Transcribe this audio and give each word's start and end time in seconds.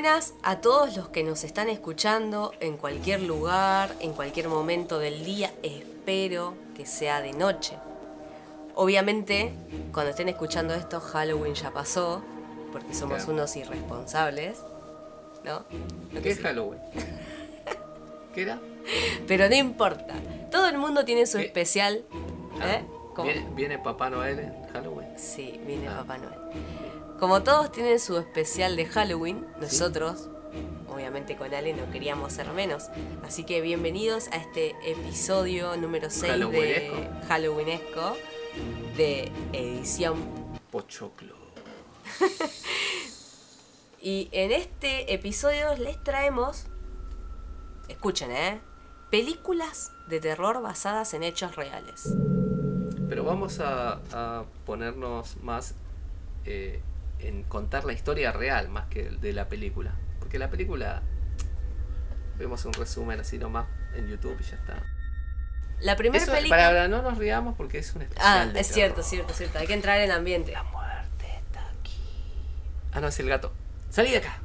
buenas 0.00 0.34
a 0.44 0.60
todos 0.60 0.96
los 0.96 1.08
que 1.08 1.24
nos 1.24 1.42
están 1.42 1.68
escuchando 1.68 2.52
en 2.60 2.76
cualquier 2.76 3.20
lugar, 3.20 3.92
en 3.98 4.12
cualquier 4.12 4.46
momento 4.48 5.00
del 5.00 5.24
día. 5.24 5.52
Espero 5.64 6.54
que 6.76 6.86
sea 6.86 7.20
de 7.20 7.32
noche. 7.32 7.74
Obviamente, 8.76 9.52
cuando 9.92 10.10
estén 10.10 10.28
escuchando 10.28 10.72
esto, 10.72 11.00
Halloween 11.00 11.54
ya 11.54 11.72
pasó, 11.72 12.22
porque 12.70 12.94
somos 12.94 13.16
Claro. 13.24 13.32
unos 13.32 13.56
irresponsables, 13.56 14.58
¿no? 15.42 15.64
¿Qué 16.22 16.30
es 16.30 16.36
sí. 16.36 16.42
Halloween? 16.44 16.80
¿Qué 18.36 18.42
era? 18.42 18.60
Pero 19.26 19.48
no 19.48 19.56
importa. 19.56 20.14
Todo 20.52 20.68
el 20.68 20.78
mundo 20.78 21.04
tiene 21.04 21.26
su 21.26 21.38
¿Qué? 21.38 21.46
especial. 21.46 22.04
¿eh? 22.62 22.84
Como- 23.16 23.24
¿Viene, 23.32 23.48
viene 23.56 23.78
Papá 23.80 24.10
Noel 24.10 24.38
en 24.38 24.64
Halloween? 24.72 25.08
Sí, 25.18 25.60
viene 25.66 25.88
Ah. 25.88 25.96
Papá 26.02 26.18
Noel. 26.18 26.38
Como 27.18 27.42
todos 27.42 27.72
tienen 27.72 27.98
su 27.98 28.16
especial 28.16 28.76
de 28.76 28.86
Halloween, 28.86 29.44
nosotros, 29.60 30.28
obviamente 30.88 31.36
con 31.36 31.52
Ale, 31.52 31.74
no 31.74 31.90
queríamos 31.90 32.32
ser 32.32 32.52
menos. 32.52 32.90
Así 33.24 33.42
que 33.42 33.60
bienvenidos 33.60 34.28
a 34.28 34.36
este 34.36 34.76
episodio 34.88 35.76
número 35.76 36.10
6 36.10 36.22
de 36.22 36.28
Halloweenesco. 36.28 37.26
Halloweenesco 37.26 38.16
de 38.96 39.32
edición. 39.52 40.16
Pochoclo. 40.70 41.34
Y 44.00 44.28
en 44.30 44.52
este 44.52 45.12
episodio 45.12 45.74
les 45.74 46.02
traemos, 46.04 46.66
escuchen, 47.88 48.30
¿eh? 48.30 48.60
Películas 49.10 49.90
de 50.06 50.20
terror 50.20 50.62
basadas 50.62 51.14
en 51.14 51.24
hechos 51.24 51.56
reales. 51.56 52.14
Pero 53.08 53.24
vamos 53.24 53.58
a, 53.58 54.00
a 54.12 54.44
ponernos 54.64 55.36
más 55.42 55.74
eh, 56.44 56.80
en 57.20 57.42
contar 57.42 57.84
la 57.84 57.92
historia 57.92 58.32
real 58.32 58.68
más 58.68 58.86
que 58.86 59.04
de 59.04 59.32
la 59.32 59.48
película. 59.48 59.92
Porque 60.18 60.38
la 60.38 60.50
película 60.50 61.02
vemos 62.38 62.64
un 62.64 62.72
resumen 62.72 63.20
así 63.20 63.38
nomás 63.38 63.66
en 63.94 64.08
YouTube 64.08 64.36
y 64.40 64.44
ya 64.44 64.56
está. 64.56 64.82
La 65.80 65.96
primera 65.96 66.24
película... 66.24 66.56
para 66.56 66.88
no 66.88 67.02
nos 67.02 67.18
riamos 67.18 67.56
porque 67.56 67.78
es 67.78 67.94
un 67.94 68.02
especial. 68.02 68.52
Ah, 68.54 68.58
es 68.58 68.66
cierto, 68.66 69.02
cierto, 69.02 69.32
cierto. 69.32 69.58
Hay 69.58 69.66
que 69.66 69.74
entrar 69.74 70.00
en 70.00 70.10
ambiente. 70.10 70.52
La 70.52 70.64
muerte 70.64 71.26
está 71.46 71.68
aquí. 71.78 71.96
Ah, 72.92 73.00
no, 73.00 73.08
es 73.08 73.18
el 73.20 73.28
gato. 73.28 73.52
Salí 73.90 74.10
de 74.10 74.18
acá. 74.18 74.40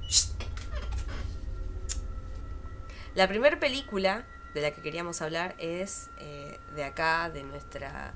La 3.16 3.28
primera 3.28 3.60
película 3.60 4.26
de 4.54 4.62
la 4.62 4.72
que 4.72 4.82
queríamos 4.82 5.22
hablar 5.22 5.56
es 5.58 6.10
eh, 6.20 6.60
de 6.76 6.84
acá, 6.84 7.30
de 7.30 7.44
nuestra 7.44 8.14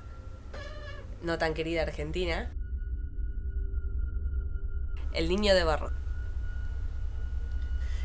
no 1.22 1.38
tan 1.38 1.54
querida 1.54 1.84
Argentina. 1.84 2.52
El 5.18 5.30
niño 5.30 5.56
de 5.56 5.64
barro. 5.64 5.90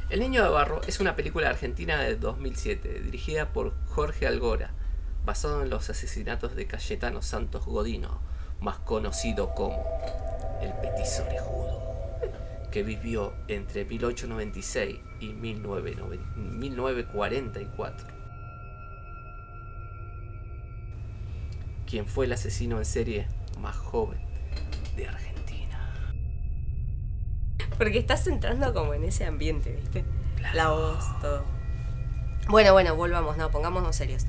El 0.09 0.21
Niño 0.21 0.43
de 0.43 0.49
Barro 0.49 0.81
es 0.87 0.99
una 0.99 1.15
película 1.15 1.51
argentina 1.51 2.01
de 2.01 2.17
2007, 2.17 3.01
dirigida 3.01 3.53
por 3.53 3.75
Jorge 3.89 4.27
Algora, 4.27 4.71
basado 5.23 5.63
en 5.63 5.69
los 5.69 5.91
asesinatos 5.91 6.57
de 6.57 6.67
Cayetano 6.67 7.21
Santos 7.21 7.67
Godino, 7.67 8.23
más 8.61 8.79
conocido 8.79 9.55
como 9.55 9.85
el 10.63 10.73
Petiso 10.81 11.25
Orejudo, 11.25 11.83
que 12.71 12.83
vivió 12.83 13.35
entre 13.47 13.85
1896 13.85 14.99
y 15.21 15.35
1990 15.35 16.25
1944. 16.37 18.07
Quien 21.87 22.07
fue 22.07 22.25
el 22.25 22.33
asesino 22.33 22.79
en 22.79 22.87
serie 22.87 23.29
más 23.61 23.77
joven 23.77 24.19
de 24.97 25.09
Argentina. 25.09 25.32
Porque 27.79 27.99
estás 27.99 28.27
entrando 28.27 28.73
como 28.73 28.95
en 28.95 29.05
ese 29.05 29.25
ambiente, 29.25 29.73
¿viste? 29.73 30.05
La 30.55 30.71
voz, 30.71 31.05
todo. 31.21 31.45
Bueno, 32.49 32.73
bueno, 32.73 32.97
volvamos, 32.97 33.37
no, 33.37 33.51
pongámonos 33.51 33.97
serios. 33.97 34.27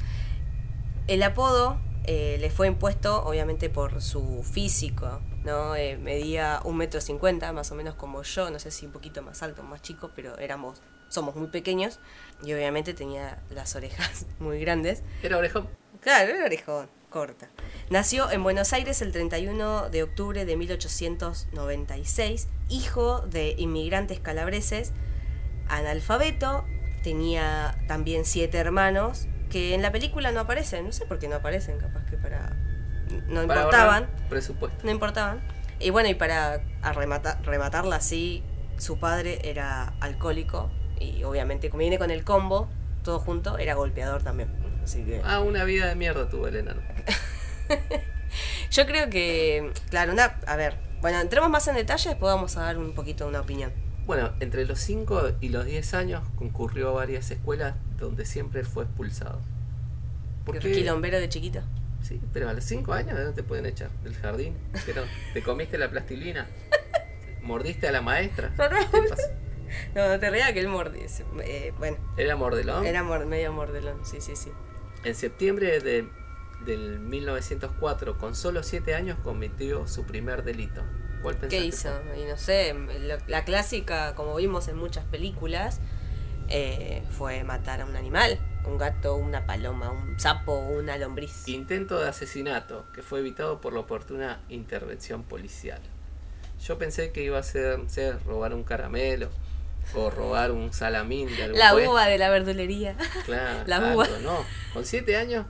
El 1.08 1.24
apodo 1.24 1.80
eh, 2.06 2.38
le 2.40 2.50
fue 2.50 2.68
impuesto, 2.68 3.24
obviamente, 3.24 3.70
por 3.70 4.02
su 4.02 4.44
físico, 4.44 5.22
¿no? 5.44 5.76
Eh, 5.76 5.98
medía 5.98 6.62
un 6.64 6.78
metro 6.78 7.02
cincuenta, 7.02 7.52
más 7.54 7.72
o 7.72 7.76
menos 7.76 7.96
como 7.96 8.24
yo, 8.24 8.50
no 8.50 8.60
sé 8.60 8.72
si 8.72 8.86
un 8.86 8.92
poquito 8.92 9.22
más 9.22 9.42
alto, 9.42 9.64
más 9.64 9.82
chico, 9.82 10.12
pero 10.16 10.38
éramos, 10.38 10.82
somos 11.10 11.36
muy 11.36 11.48
pequeños. 11.48 12.00
Y 12.44 12.54
obviamente 12.54 12.94
tenía 12.94 13.42
las 13.50 13.76
orejas 13.76 14.26
muy 14.40 14.60
grandes. 14.60 15.04
Era 15.22 15.38
orejón. 15.38 15.68
Claro, 16.02 16.34
era 16.34 16.46
orejón, 16.46 16.90
corta. 17.14 17.48
Nació 17.92 18.32
en 18.32 18.42
Buenos 18.42 18.74
Aires 18.74 19.04
el 19.04 19.12
31 19.12 19.90
de 19.92 20.02
octubre 20.02 20.46
de 20.46 20.58
1896, 20.58 22.48
hijo 22.70 23.22
de 23.22 23.54
inmigrantes 23.60 24.20
calabreses, 24.20 24.94
analfabeto, 25.70 26.66
tenía 27.04 27.78
también 27.88 28.26
siete 28.26 28.58
hermanos 28.58 29.28
que 29.52 29.76
en 29.76 29.84
la 29.84 29.92
película 29.92 30.32
no 30.32 30.40
aparecen, 30.40 30.88
no 30.88 30.92
sé 30.92 31.06
por 31.06 31.20
qué 31.20 31.28
no 31.28 31.36
aparecen, 31.36 31.78
capaz 31.78 32.04
que 32.10 32.18
para... 32.18 32.58
no 33.28 33.46
Para 33.46 33.62
importaban, 33.62 34.10
presupuesto. 34.28 34.84
no 34.84 34.90
importaban. 34.90 35.42
Y 35.80 35.92
bueno, 35.92 36.10
y 36.10 36.16
para 36.16 36.64
rematarla 37.44 37.98
así, 37.98 38.44
su 38.78 39.00
padre 39.00 39.40
era 39.44 39.94
alcohólico 40.00 40.72
y 41.00 41.24
obviamente 41.26 41.70
como 41.70 41.82
viene 41.82 42.00
con 42.00 42.10
el 42.10 42.24
combo, 42.24 42.70
todo 43.04 43.20
junto, 43.20 43.60
era 43.60 43.76
golpeador 43.76 44.24
también. 44.24 44.63
Así 44.84 45.04
que... 45.04 45.22
Ah, 45.24 45.40
una 45.40 45.64
vida 45.64 45.88
de 45.88 45.96
mierda 45.96 46.30
tuvo 46.30 46.48
el 46.48 46.56
enano. 46.58 46.82
Yo 48.72 48.86
creo 48.86 49.10
que, 49.10 49.72
claro, 49.90 50.14
una, 50.14 50.26
a 50.48 50.56
ver, 50.56 50.76
bueno, 51.02 51.20
entremos 51.22 51.50
más 51.50 51.68
en 51.68 51.76
detalle, 51.76 52.10
después 52.10 52.34
vamos 52.34 52.58
a 52.58 52.62
dar 52.64 52.78
un 52.78 52.94
poquito 52.94 53.28
una 53.28 53.42
opinión. 53.42 53.72
Bueno, 54.06 54.32
entre 54.40 54.66
los 54.66 54.80
5 54.80 55.34
y 55.40 55.50
los 55.50 55.66
10 55.66 55.94
años 55.94 56.24
concurrió 56.36 56.90
a 56.90 56.94
varias 56.94 57.30
escuelas 57.32 57.76
donde 57.98 58.26
siempre 58.26 58.64
fue 58.64 58.84
expulsado. 58.86 59.40
¿Por 60.46 60.60
qué? 60.60 60.72
Quilombero 60.72 61.20
de 61.20 61.30
chiquito. 61.30 61.62
Sí, 62.02 62.20
pero 62.34 62.50
a 62.50 62.54
los 62.54 62.66
5 62.66 62.92
años 62.92 63.18
no 63.18 63.32
te 63.34 63.44
pueden 63.44 63.66
echar 63.66 63.90
del 64.04 64.16
jardín. 64.16 64.58
¿Te 65.34 65.42
comiste 65.42 65.78
la 65.78 65.90
plastilina? 65.90 66.48
¿Mordiste 67.44 67.88
a 67.88 67.92
la 67.92 68.02
maestra? 68.02 68.52
No, 68.58 68.70
no. 68.70 68.78
¿Qué 68.92 69.02
pasa? 69.10 69.24
No, 69.96 70.08
no 70.10 70.20
te 70.20 70.30
rías 70.30 70.52
que 70.52 70.60
él 70.60 70.68
mordía. 70.68 71.06
Eh, 71.44 71.74
bueno, 71.78 71.98
Era 72.18 72.36
mordelón. 72.36 72.86
era 72.86 73.04
mor- 73.04 73.26
medio 73.26 73.54
mordelón, 73.54 74.06
sí, 74.06 74.18
sí, 74.20 74.36
sí. 74.36 74.52
En 75.04 75.16
septiembre 75.16 75.80
de, 75.80 76.08
del 76.66 77.00
1904, 77.00 78.18
con 78.18 78.36
solo 78.36 78.64
7 78.64 78.96
años, 78.96 79.18
cometió 79.24 79.88
su 79.88 80.06
primer 80.06 80.44
delito. 80.44 80.84
¿Cuál? 81.22 81.38
¿Qué 81.38 81.66
hizo? 81.66 81.90
Y 82.18 82.26
no 82.26 82.38
sé, 82.38 82.76
la 83.28 83.46
clásica, 83.46 84.16
como 84.16 84.36
vimos 84.36 84.68
en 84.68 84.78
muchas 84.78 85.06
películas, 85.06 85.80
eh, 86.50 87.04
fue 87.12 87.44
matar 87.44 87.82
a 87.82 87.86
un 87.86 87.96
animal. 87.96 88.40
Un 88.66 88.78
gato, 88.78 89.16
una 89.16 89.46
paloma, 89.46 89.92
un 89.92 90.20
sapo, 90.20 90.58
una 90.58 90.98
lombriz. 90.98 91.48
Intento 91.48 92.00
de 92.00 92.08
asesinato 92.08 92.86
que 92.94 93.02
fue 93.02 93.20
evitado 93.20 93.60
por 93.60 93.74
la 93.74 93.82
oportuna 93.82 94.42
intervención 94.50 95.24
policial. 95.24 95.82
Yo 96.66 96.78
pensé 96.78 97.12
que 97.12 97.24
iba 97.24 97.38
a 97.38 97.44
ser, 97.44 97.80
ser 97.88 98.24
robar 98.24 98.54
un 98.54 98.64
caramelo 98.64 99.30
o 99.96 100.10
robar 100.10 100.52
un 100.52 100.74
salamín 100.74 101.28
de 101.36 101.44
algún 101.44 101.60
La 101.60 101.76
uva 101.76 102.06
de 102.08 102.18
la 102.18 102.30
verdulería. 102.30 102.96
Claro, 103.26 103.64
la 103.68 103.76
algo, 103.78 103.96
uva. 103.96 104.08
no. 104.24 104.46
Con 104.74 104.86
7 104.86 105.16
años, 105.18 105.46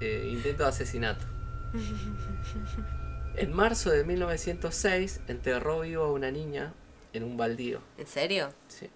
eh, 0.00 0.28
intento 0.32 0.62
de 0.64 0.68
asesinato. 0.68 1.24
En 3.36 3.52
marzo 3.52 3.90
de 3.90 4.02
1906 4.02 5.20
enterró 5.28 5.80
vivo 5.80 6.02
a 6.02 6.10
una 6.12 6.32
niña 6.32 6.72
en 7.12 7.22
un 7.22 7.36
baldío. 7.36 7.80
¿En 7.96 8.06
serio? 8.08 8.52
Sí. 8.66 8.90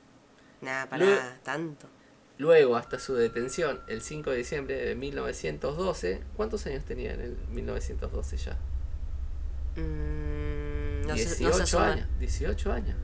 Nada, 0.61 0.89
para 0.89 1.05
Luego- 1.05 1.23
tanto. 1.45 1.87
Luego, 2.39 2.75
hasta 2.77 2.99
su 2.99 3.15
detención, 3.15 3.81
el 3.87 4.03
5 4.03 4.31
de 4.31 4.37
diciembre 4.39 4.75
de 4.75 4.97
1912, 4.97 6.23
¿cuántos 6.37 6.67
años 6.67 6.85
tenía 6.85 7.13
en 7.15 7.21
el 7.21 7.37
1912 7.53 8.37
ya? 8.39 8.57
Mm, 9.77 11.07
no 11.07 11.17
sé, 11.17 11.25
18 11.25 11.49
no 11.49 11.53
sé 11.55 11.67
sumar. 11.67 11.91
años. 11.93 12.09
18 12.19 12.73
años. 12.73 12.97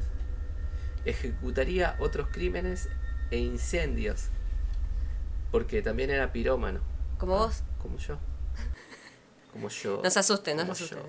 Ejecutaría 1.08 1.96
otros 2.00 2.28
crímenes 2.30 2.90
e 3.30 3.38
incendios. 3.38 4.28
Porque 5.50 5.80
también 5.80 6.10
era 6.10 6.32
pirómano. 6.32 6.80
Como 7.16 7.38
vos. 7.38 7.62
Como 7.80 7.96
yo. 7.96 8.18
Como 9.52 9.70
yo. 9.70 10.02
No 10.04 10.10
se 10.10 10.18
asusten, 10.18 10.58
no 10.58 10.66
se 10.66 10.72
asusten. 10.72 10.98
yo. 10.98 11.04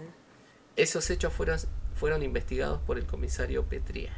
Esos 0.78 1.10
hechos 1.10 1.34
fueron, 1.34 1.60
fueron 1.96 2.24
investigados 2.24 2.82
por 2.82 2.98
el 2.98 3.06
comisario 3.06 3.66
Petría. 3.66 4.14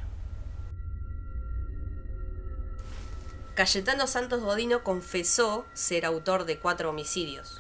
Cayetano 3.56 4.06
Santos 4.06 4.42
Godino 4.42 4.84
confesó 4.84 5.66
ser 5.74 6.06
autor 6.06 6.46
de 6.46 6.60
cuatro 6.60 6.92
homicidios, 6.92 7.60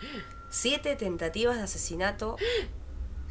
siete 0.50 0.95
tentativas 0.95 1.57
de 1.57 1.63
asesinato, 1.63 2.38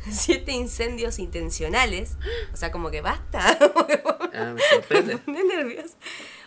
siete 0.11 0.53
incendios 0.53 1.19
intencionales, 1.19 2.17
o 2.53 2.57
sea, 2.57 2.71
como 2.73 2.91
que 2.91 3.01
basta, 3.01 3.59
Ah, 4.35 4.53
me 4.55 4.63
sorprende. 4.63 5.15
me 5.17 5.19
pone 5.21 5.45
nerviosa. 5.45 5.97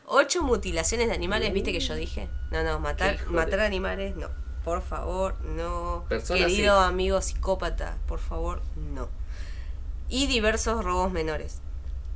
Ocho 0.05 0.43
mutilaciones 0.43 1.07
de 1.07 1.13
animales, 1.13 1.53
¿viste 1.53 1.71
que 1.71 1.79
yo 1.79 1.95
dije? 1.95 2.29
No, 2.51 2.63
no, 2.63 2.79
matar, 2.79 3.17
matar 3.27 3.59
animales, 3.61 4.15
no. 4.15 4.29
Por 4.63 4.81
favor, 4.81 5.39
no. 5.43 6.05
Querido 6.09 6.47
sí. 6.81 6.87
amigo 6.87 7.21
psicópata, 7.21 7.97
por 8.07 8.19
favor, 8.19 8.61
no. 8.75 9.09
Y 10.09 10.27
diversos 10.27 10.83
robos 10.83 11.11
menores. 11.11 11.61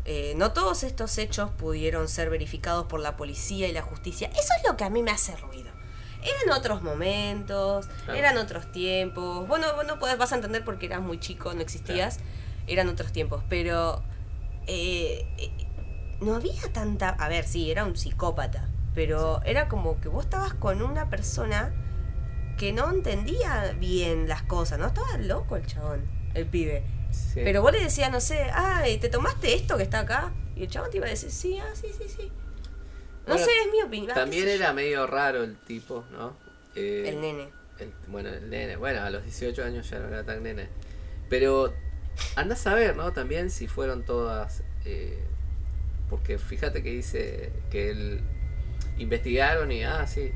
eh, 0.05 0.33
no 0.37 0.53
todos 0.53 0.83
estos 0.83 1.17
hechos 1.17 1.51
pudieron 1.51 2.07
ser 2.07 2.29
verificados 2.29 2.85
por 2.87 2.99
la 3.01 3.17
policía 3.17 3.67
y 3.67 3.73
la 3.73 3.81
justicia. 3.81 4.29
Eso 4.29 4.53
es 4.57 4.69
lo 4.69 4.77
que 4.77 4.83
a 4.85 4.89
mí 4.89 5.03
me 5.03 5.11
hace 5.11 5.35
ruido. 5.37 5.76
Eran 6.23 6.57
otros 6.57 6.81
momentos, 6.81 7.87
Claro. 8.05 8.19
eran 8.19 8.37
otros 8.37 8.71
tiempos. 8.71 9.47
Bueno, 9.47 9.67
vos 9.75 9.85
no 9.85 9.99
podés, 9.99 10.17
vas 10.17 10.31
a 10.31 10.35
entender 10.35 10.63
porque 10.65 10.87
eras 10.87 11.01
muy 11.01 11.19
chico, 11.19 11.53
no 11.53 11.61
existías. 11.61 12.19
Eran 12.67 12.89
otros 12.89 13.11
tiempos, 13.11 13.43
pero 13.47 14.01
eh, 14.67 15.25
eh, 15.37 15.51
no 16.19 16.35
había 16.35 16.61
tanta... 16.73 17.09
A 17.09 17.29
ver, 17.29 17.45
sí, 17.45 17.71
era 17.71 17.85
un 17.85 17.95
psicópata, 17.95 18.67
pero 18.93 19.41
era 19.45 19.69
como 19.69 20.01
que 20.01 20.09
vos 20.09 20.25
estabas 20.25 20.53
con 20.53 20.81
una 20.81 21.09
persona 21.09 21.73
que 22.57 22.73
no 22.73 22.89
entendía 22.89 23.75
bien 23.79 24.27
las 24.27 24.41
cosas, 24.41 24.79
¿no? 24.79 24.87
Estaba 24.87 25.17
loco 25.19 25.55
el 25.55 25.65
chabón, 25.67 26.05
el 26.33 26.45
pibe. 26.47 26.83
Sí. 27.11 27.41
Pero 27.43 27.61
vos 27.61 27.71
le 27.71 27.79
decías, 27.81 28.11
no 28.11 28.19
sé, 28.19 28.49
ay, 28.53 28.97
¿te 28.97 29.07
tomaste 29.09 29.53
esto 29.53 29.77
que 29.77 29.83
está 29.83 29.99
acá? 29.99 30.33
Y 30.55 30.63
el 30.63 30.69
chabón 30.69 30.89
te 30.89 30.97
iba 30.97 31.05
a 31.05 31.09
decir, 31.09 31.31
sí, 31.31 31.57
ah, 31.59 31.69
sí, 31.75 31.87
sí, 31.97 32.09
sí. 32.09 32.31
No 33.27 33.33
Bueno, 33.33 33.45
sé, 33.45 33.51
es 33.65 33.71
mi 33.71 33.81
opinión. 33.81 34.11
ah, 34.11 34.15
También 34.15 34.47
era 34.47 34.71
medio 34.73 35.05
raro 35.05 35.43
el 35.43 35.55
tipo, 35.57 36.05
¿no? 36.11 36.35
Eh, 36.75 37.05
El 37.09 37.21
nene. 37.21 37.49
el- 37.79 37.93
bueno, 38.07 38.29
el 38.29 38.49
nene. 38.49 38.75
Bueno, 38.77 39.01
a 39.01 39.09
los 39.09 39.23
18 39.23 39.63
años 39.63 39.89
ya 39.89 39.99
no 39.99 40.07
era 40.07 40.23
tan 40.23 40.41
nene. 40.43 40.67
Pero 41.29 41.73
andás 42.35 42.65
a 42.67 42.73
ver, 42.73 42.95
¿no? 42.95 43.11
También 43.13 43.49
si 43.51 43.67
fueron 43.67 44.03
todas... 44.05 44.63
eh, 44.85 45.19
porque 46.09 46.37
fíjate 46.37 46.81
que 46.83 46.89
dice 46.91 47.51
que 47.69 47.89
él 47.91 48.21
investigaron 48.97 49.71
y, 49.71 49.83
ah, 49.83 50.07
sí. 50.07 50.31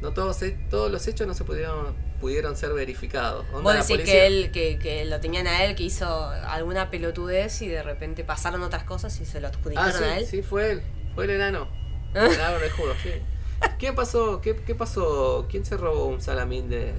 No 0.00 0.12
todos, 0.12 0.40
he- 0.42 0.56
todos 0.70 0.90
los 0.90 1.06
hechos 1.06 1.26
no 1.26 1.34
se 1.34 1.44
pudieron, 1.44 1.94
pudieron 2.20 2.56
ser 2.56 2.72
verificados. 2.72 3.44
Vos 3.52 3.72
decís 3.74 3.86
policía- 3.88 4.12
que 4.14 4.26
él, 4.26 4.50
que, 4.50 4.78
que 4.78 5.04
lo 5.04 5.20
tenían 5.20 5.46
a 5.46 5.64
él, 5.64 5.74
que 5.76 5.82
hizo 5.84 6.26
alguna 6.28 6.90
pelotudez 6.90 7.60
y 7.62 7.68
de 7.68 7.82
repente 7.82 8.24
pasaron 8.24 8.62
otras 8.62 8.84
cosas 8.84 9.18
y 9.20 9.24
se 9.26 9.40
lo 9.40 9.48
Ah, 9.48 9.50
adjudicaron 9.50 10.02
a 10.04 10.18
él. 10.18 10.24
sí, 10.26 10.38
sí, 10.38 10.42
fue 10.42 10.70
él. 10.72 10.82
Fue 11.14 11.24
el 11.24 11.30
enano. 11.30 11.68
El 12.14 12.32
enano 12.32 12.56
orejudo, 12.56 12.94
sí. 13.02 13.10
¿Quién 13.78 13.94
pasó? 13.94 14.40
¿Qué, 14.40 14.56
¿Qué 14.56 14.74
pasó? 14.74 15.46
¿Quién 15.50 15.64
se 15.64 15.76
robó 15.76 16.06
un 16.06 16.20
salamín 16.20 16.68
de.? 16.68 16.94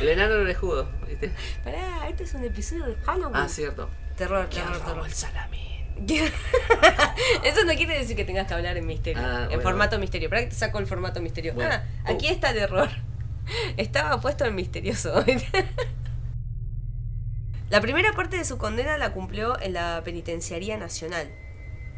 el 0.00 0.08
enano 0.08 0.34
orejudo, 0.34 0.88
¿viste? 1.06 1.32
Pará, 1.64 2.08
este 2.08 2.24
es 2.24 2.34
un 2.34 2.44
episodio 2.44 2.86
de 2.86 2.96
Halloween. 2.96 3.36
Ah, 3.36 3.48
cierto. 3.48 3.88
Terror, 4.16 4.48
¿Quién 4.50 4.64
terror, 4.64 4.78
robó 4.80 4.90
terror. 4.92 5.06
el 5.06 5.12
salamín? 5.12 5.68
Eso 7.44 7.64
no 7.64 7.74
quiere 7.74 7.98
decir 7.98 8.16
que 8.16 8.24
tengas 8.24 8.46
que 8.46 8.54
hablar 8.54 8.76
en 8.76 8.86
misterio. 8.86 9.20
Ah, 9.20 9.42
en 9.42 9.48
bueno. 9.48 9.62
formato 9.62 9.98
misterio. 9.98 10.28
¿Para 10.28 10.42
qué 10.42 10.48
te 10.48 10.54
saco 10.54 10.78
el 10.78 10.86
formato 10.86 11.20
misterio? 11.20 11.54
Bueno. 11.54 11.74
Ah, 11.74 11.82
aquí 12.04 12.28
está 12.28 12.50
el 12.50 12.58
error. 12.58 12.88
Estaba 13.76 14.20
puesto 14.20 14.44
en 14.44 14.54
misterioso. 14.54 15.24
la 17.70 17.80
primera 17.80 18.12
parte 18.12 18.36
de 18.36 18.44
su 18.44 18.58
condena 18.58 18.96
la 18.98 19.12
cumplió 19.12 19.60
en 19.60 19.72
la 19.72 20.02
Penitenciaría 20.04 20.76
Nacional. 20.76 21.30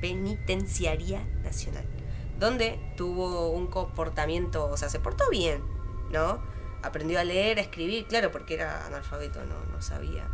Penitenciaría 0.01 1.23
Nacional. 1.43 1.85
Donde 2.41 2.81
tuvo 2.97 3.51
un 3.51 3.69
comportamiento, 3.69 4.67
o 4.67 4.77
sea, 4.77 4.89
se 4.89 4.99
portó 4.99 5.25
bien, 5.31 5.63
¿no? 6.11 6.41
Aprendió 6.83 7.21
a 7.21 7.25
leer, 7.25 7.59
a 7.59 7.61
escribir, 7.61 8.07
claro, 8.07 8.33
porque 8.33 8.55
era 8.55 8.87
analfabeto, 8.87 9.45
no, 9.45 9.55
no 9.73 9.83
sabía. 9.83 10.27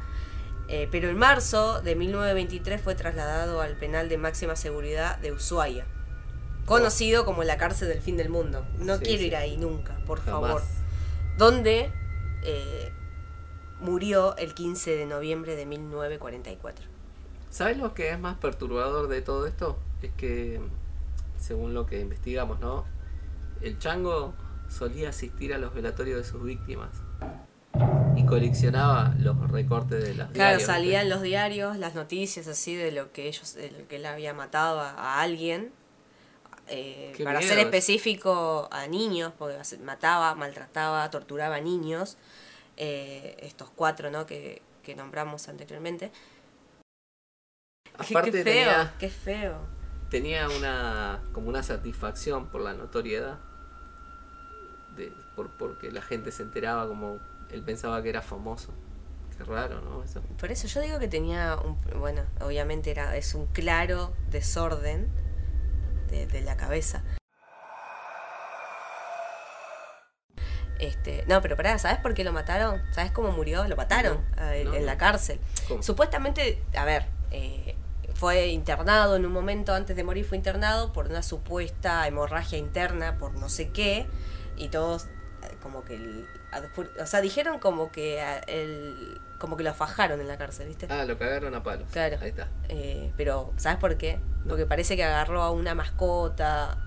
Eh, 0.69 0.89
pero 0.91 1.09
en 1.09 1.19
marzo 1.19 1.83
de 1.83 1.95
1923 1.97 2.81
fue 2.81 2.95
trasladado 2.95 3.61
al 3.61 3.77
penal 3.77 4.09
de 4.09 4.19
máxima 4.19 4.57
seguridad 4.57 5.19
de 5.19 5.33
Ushuaia, 5.33 5.85
conocido 6.65 7.25
como 7.25 7.43
la 7.45 7.57
cárcel 7.59 7.89
del 7.89 8.01
fin 8.01 8.17
del 8.17 8.31
mundo. 8.31 8.65
No 8.79 8.97
Sí, 8.99 9.05
quiero 9.05 9.19
sí. 9.21 9.27
ir 9.27 9.37
ahí 9.37 9.57
nunca, 9.57 9.97
por 10.07 10.21
Jamás. 10.25 10.41
favor. 10.51 10.63
Donde 11.37 11.93
eh, 12.45 12.93
murió 13.81 14.37
el 14.37 14.55
15 14.55 14.97
de 14.97 15.07
noviembre 15.07 15.55
de 15.57 15.67
1944. 15.67 16.87
¿Sabes 17.51 17.79
lo 17.79 17.95
que 17.95 18.11
es 18.11 18.19
más 18.19 18.37
perturbador 18.39 19.09
de 19.09 19.23
todo 19.23 19.47
esto? 19.47 19.79
Es 20.03 20.11
que, 20.17 20.61
según 21.39 21.75
lo 21.75 21.87
que 21.87 22.01
investigamos, 22.01 22.61
¿no? 22.61 22.85
El 23.61 23.79
chango 23.79 24.35
solía 24.69 25.11
asistir 25.11 25.55
a 25.55 25.59
los 25.59 25.73
velatorios 25.75 26.19
de 26.19 26.25
sus 26.25 26.43
víctimas 26.43 26.91
y 28.17 28.25
coleccionaba 28.27 29.15
los 29.19 29.39
recortes 29.51 30.03
de 30.03 30.15
las 30.15 30.33
Claro, 30.33 30.59
diarios, 30.59 30.67
salían 30.67 31.09
los 31.09 31.23
diarios, 31.23 31.77
las 31.77 31.95
noticias 31.95 32.47
así 32.49 32.75
de 32.75 32.91
lo 32.93 33.13
que 33.13 33.29
ellos, 33.29 33.55
de 33.55 33.71
lo 33.71 33.87
que 33.89 33.97
él 33.97 34.07
había 34.07 34.35
matado 34.35 34.81
a, 34.81 34.91
a 34.91 35.21
alguien. 35.23 35.73
eh, 36.69 37.13
para 37.23 37.39
miedo 37.39 37.51
ser 37.55 37.59
específico 37.61 38.69
a 38.73 38.87
niños, 38.89 39.33
porque 39.39 39.57
mataba, 39.85 40.35
maltrataba, 40.35 41.09
torturaba 41.11 41.57
a 41.57 41.61
niños. 41.61 42.17
eh, 42.77 43.37
estos 43.41 43.71
cuatro, 43.75 44.11
¿no? 44.11 44.27
Que, 44.27 44.61
que 44.83 44.95
nombramos 44.95 45.49
anteriormente. 45.49 46.11
Qué- 48.09 48.33
feo, 48.33 48.45
tenía, 48.45 48.95
qué 48.99 49.09
feo. 49.09 49.59
Tenía 50.11 50.49
una 50.49 51.21
como 51.33 51.49
una 51.49 51.63
satisfacción 51.63 52.47
por 52.47 52.61
la 52.61 52.75
notoriedad 52.75 53.39
de, 54.97 55.13
por, 55.35 55.51
porque 55.51 55.91
la 55.91 56.03
gente 56.03 56.31
se 56.33 56.43
enteraba 56.43 56.87
como 56.87 57.19
él 57.51 57.63
pensaba 57.63 58.03
que 58.03 58.09
era 58.09 58.23
famoso 58.23 58.73
qué 59.37 59.45
raro 59.45 59.81
no 59.83 60.03
eso 60.03 60.23
Por 60.39 60.51
eso 60.51 60.67
yo 60.69 60.81
digo 60.81 60.99
que 60.99 61.09
tenía 61.09 61.57
un, 61.57 61.79
bueno, 61.99 62.23
obviamente 62.41 62.91
era, 62.91 63.17
es 63.17 63.35
un 63.35 63.47
claro 63.47 64.15
desorden 64.31 65.09
de, 66.09 66.27
de 66.27 66.41
la 66.41 66.57
cabeza. 66.57 67.03
Este, 70.79 71.25
no, 71.27 71.41
pero 71.41 71.57
pará, 71.57 71.79
¿sabes 71.79 71.99
por 71.99 72.13
qué 72.15 72.23
lo 72.23 72.33
mataron? 72.33 72.83
¿Sabes 72.93 73.11
cómo 73.11 73.33
murió? 73.33 73.67
Lo 73.67 73.77
mataron 73.77 74.19
No, 74.37 74.43
no, 74.45 74.53
en 74.53 74.81
no. 74.81 74.87
la 74.87 74.99
cárcel. 74.99 75.41
¿Cómo? 75.69 75.83
Supuestamente, 75.83 76.63
a 76.77 76.85
ver, 76.85 77.07
eh, 77.31 77.75
fue 78.19 78.49
internado 78.49 79.17
en 79.17 79.27
un 79.27 79.33
momento 79.33 79.75
antes 79.75 79.95
de 79.97 80.05
morir, 80.05 80.25
fue 80.25 80.37
internado 80.39 80.93
por 80.93 81.07
una 81.07 81.23
supuesta 81.23 82.07
hemorragia 82.07 82.59
interna, 82.59 83.17
por 83.19 83.35
no 83.35 83.49
sé 83.49 83.71
qué, 83.71 84.07
y 84.57 84.69
todos 84.69 85.05
eh, 85.43 85.55
como 85.63 85.85
que, 85.85 85.95
el- 85.97 86.27
o 87.01 87.07
sea, 87.07 87.21
dijeron 87.21 87.59
como 87.59 87.93
que 87.93 88.23
el, 88.47 89.21
como 89.39 89.57
que 89.57 89.63
lo 89.65 89.75
fajaron 89.75 90.21
en 90.21 90.29
la 90.29 90.39
cárcel, 90.39 90.69
¿viste? 90.69 90.87
ah 90.91 91.05
lo 91.05 91.19
cagaron 91.19 91.55
a 91.55 91.63
palos 91.63 91.89
Claro. 91.93 92.17
ahí 92.23 92.31
está 92.31 92.49
Eh, 92.69 93.13
pero, 93.17 93.53
¿sabes 93.59 93.79
por 93.79 93.97
qué? 93.97 94.19
No. 94.45 94.49
Porque 94.51 94.65
parece 94.67 94.97
que 94.97 95.05
agarró 95.05 95.43
a 95.43 95.51
una 95.51 95.75
mascota 95.75 96.79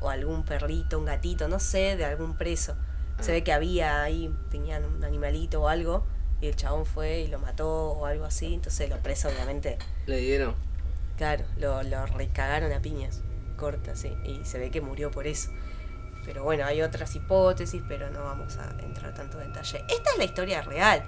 o 0.00 0.10
algún 0.10 0.44
perrito, 0.44 0.98
un 0.98 1.06
gatito, 1.06 1.48
no 1.48 1.58
sé, 1.58 1.96
de 1.96 2.04
algún 2.04 2.36
preso. 2.36 2.76
Se 3.20 3.30
Ah. 3.32 3.34
ve 3.34 3.42
que 3.42 3.52
había 3.52 4.02
ahí, 4.02 4.32
tenían 4.50 4.84
un 4.84 5.02
animalito 5.02 5.62
o 5.62 5.68
algo, 5.68 6.06
y 6.40 6.46
el 6.48 6.54
chabón 6.54 6.84
fue 6.84 7.20
y 7.20 7.28
lo 7.28 7.38
mató 7.38 7.68
o 7.92 8.04
algo 8.06 8.26
así. 8.26 8.52
Entonces 8.54 8.90
los 8.90 8.98
presos, 9.00 9.32
obviamente, 9.32 9.78
le 10.04 10.18
dieron 10.18 10.54
claro, 11.16 11.44
lo, 11.58 11.82
lo 11.82 12.06
recagaron 12.06 12.72
a 12.72 12.80
piñas, 12.80 13.22
corta, 13.56 13.96
sí. 13.96 14.12
Y 14.24 14.44
se 14.44 14.58
ve 14.58 14.70
que 14.70 14.80
murió 14.80 15.10
por 15.10 15.26
eso. 15.26 15.50
Pero 16.24 16.42
bueno, 16.42 16.64
hay 16.64 16.82
otras 16.82 17.14
hipótesis, 17.14 17.82
pero 17.88 18.10
no 18.10 18.24
vamos 18.24 18.56
a 18.58 18.74
entrar 18.82 19.14
tanto 19.14 19.40
en 19.40 19.48
detalle. 19.48 19.78
Esta 19.88 20.10
es 20.12 20.18
la 20.18 20.24
historia 20.24 20.62
real, 20.62 21.04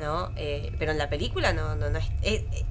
¿no? 0.00 0.32
Eh, 0.36 0.72
pero 0.78 0.90
en 0.92 0.98
la 0.98 1.08
película 1.08 1.52
no, 1.52 1.76
no, 1.76 1.88
no 1.90 1.98
es. 1.98 2.06
eh, 2.22 2.46
eh, 2.52 2.64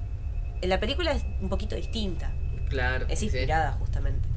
en 0.62 0.68
la 0.68 0.78
película 0.78 1.12
es 1.12 1.24
un 1.40 1.48
poquito 1.48 1.74
distinta. 1.76 2.30
claro 2.68 3.06
Es 3.08 3.20
sí. 3.20 3.26
inspirada 3.26 3.72
justamente. 3.72 4.28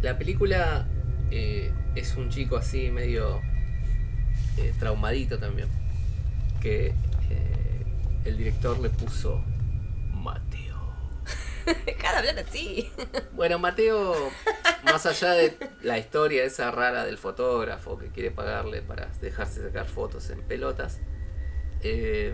la 0.00 0.16
película 0.16 0.86
es 1.30 2.14
un 2.16 2.30
chico 2.30 2.56
así 2.56 2.90
medio 2.90 3.40
traumadito 4.78 5.38
también 5.38 5.68
que 6.60 6.94
el 8.24 8.36
director 8.36 8.78
le 8.78 8.90
puso 8.90 9.42
Mateo 10.32 10.68
Cada 12.00 12.18
hablar 12.18 12.38
así. 12.38 12.90
Bueno, 13.32 13.58
Mateo, 13.58 14.14
más 14.84 15.06
allá 15.06 15.32
de 15.32 15.56
la 15.82 15.98
historia 15.98 16.44
esa 16.44 16.70
rara 16.70 17.04
del 17.04 17.18
fotógrafo 17.18 17.98
que 17.98 18.08
quiere 18.08 18.30
pagarle 18.30 18.82
para 18.82 19.08
dejarse 19.20 19.62
sacar 19.62 19.86
fotos 19.86 20.30
en 20.30 20.40
pelotas, 20.42 21.00
eh, 21.82 22.32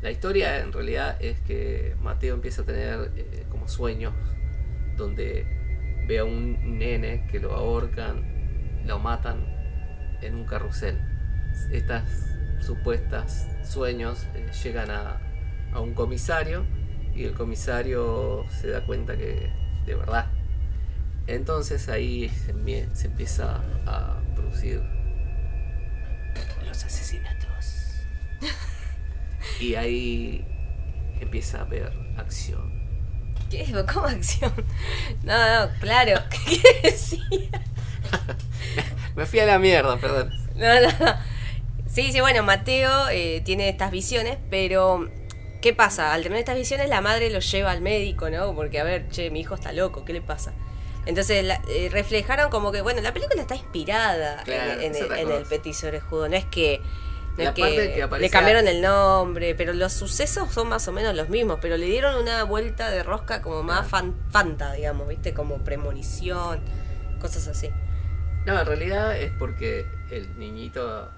la 0.00 0.10
historia 0.10 0.60
en 0.60 0.72
realidad 0.72 1.16
es 1.20 1.40
que 1.40 1.96
Mateo 2.00 2.34
empieza 2.34 2.62
a 2.62 2.64
tener 2.64 3.10
eh, 3.16 3.46
como 3.50 3.68
sueños 3.68 4.14
donde 4.96 5.46
ve 6.06 6.18
a 6.18 6.24
un 6.24 6.78
nene 6.78 7.26
que 7.30 7.40
lo 7.40 7.52
ahorcan, 7.54 8.84
lo 8.86 8.98
matan 8.98 9.44
en 10.22 10.34
un 10.34 10.46
carrusel. 10.46 10.98
Estas 11.72 12.04
supuestas 12.60 13.48
sueños 13.64 14.26
eh, 14.34 14.50
llegan 14.62 14.90
a, 14.90 15.20
a 15.72 15.80
un 15.80 15.94
comisario 15.94 16.64
y 17.14 17.24
el 17.24 17.34
comisario 17.34 18.44
se 18.60 18.68
da 18.68 18.84
cuenta 18.84 19.16
que 19.16 19.50
de 19.86 19.94
verdad. 19.94 20.26
Entonces 21.26 21.88
ahí 21.88 22.28
se, 22.30 22.54
empie- 22.54 22.88
se 22.94 23.06
empieza 23.08 23.60
a 23.86 24.16
producir 24.34 24.82
los 26.66 26.84
asesinatos. 26.84 27.46
Y 29.60 29.74
ahí 29.74 30.44
empieza 31.20 31.58
a 31.58 31.60
haber 31.62 31.92
acción. 32.16 32.72
¿Qué? 33.50 33.66
¿Cómo 33.92 34.06
acción? 34.06 34.52
No, 35.22 35.66
no, 35.66 35.72
claro. 35.80 36.20
¿Qué 36.46 36.60
decía? 36.90 37.24
Me 39.16 39.26
fui 39.26 39.40
a 39.40 39.46
la 39.46 39.58
mierda, 39.58 39.96
perdón. 39.98 40.30
No, 40.54 40.80
no, 40.80 40.88
no. 41.04 41.14
Sí, 41.86 42.12
sí, 42.12 42.20
bueno, 42.20 42.42
Mateo 42.42 43.08
eh, 43.10 43.40
tiene 43.44 43.68
estas 43.68 43.90
visiones, 43.90 44.38
pero 44.50 45.10
¿qué 45.60 45.72
pasa? 45.74 46.12
Al 46.14 46.22
tener 46.22 46.38
estas 46.38 46.56
visiones, 46.56 46.88
la 46.88 47.00
madre 47.00 47.30
lo 47.30 47.40
lleva 47.40 47.70
al 47.72 47.80
médico, 47.80 48.30
¿no? 48.30 48.54
Porque, 48.54 48.78
a 48.80 48.84
ver, 48.84 49.08
che, 49.10 49.30
mi 49.30 49.40
hijo 49.40 49.54
está 49.54 49.72
loco, 49.72 50.04
¿qué 50.04 50.12
le 50.12 50.20
pasa? 50.22 50.52
Entonces 51.06 51.44
la- 51.44 51.60
eh, 51.68 51.88
reflejaron 51.90 52.50
como 52.50 52.70
que, 52.72 52.80
bueno, 52.82 53.00
la 53.00 53.12
película 53.14 53.40
está 53.40 53.54
inspirada 53.56 54.42
Claro, 54.44 54.80
en, 54.80 54.94
el, 54.94 55.12
en 55.12 55.30
el. 55.30 55.42
Petit 55.44 55.74
Orejudo. 55.84 56.28
No 56.28 56.36
es 56.36 56.44
que, 56.44 56.80
no 57.38 57.44
La 57.44 57.50
es 57.50 57.58
parte 57.58 57.76
que 57.76 57.94
que 57.94 58.02
aparece 58.02 58.26
le 58.26 58.30
cambiaron 58.30 58.68
el 58.68 58.82
nombre, 58.82 59.54
pero 59.54 59.72
los 59.72 59.92
sucesos 59.94 60.52
son 60.52 60.68
más 60.68 60.86
o 60.88 60.92
menos 60.92 61.14
los 61.16 61.28
mismos, 61.30 61.58
pero 61.62 61.76
le 61.78 61.86
dieron 61.86 62.16
una 62.20 62.42
vuelta 62.44 62.90
de 62.90 63.02
rosca 63.02 63.40
como 63.42 63.62
más 63.62 63.88
fan- 63.88 64.14
fanta, 64.30 64.72
digamos, 64.72 65.08
¿viste? 65.08 65.32
Como 65.32 65.58
premonición, 65.58 66.60
cosas 67.20 67.46
así. 67.48 67.70
No, 68.44 68.58
en 68.60 68.66
realidad 68.66 69.16
es 69.16 69.32
porque 69.38 69.86
el 70.10 70.38
niñito 70.38 71.08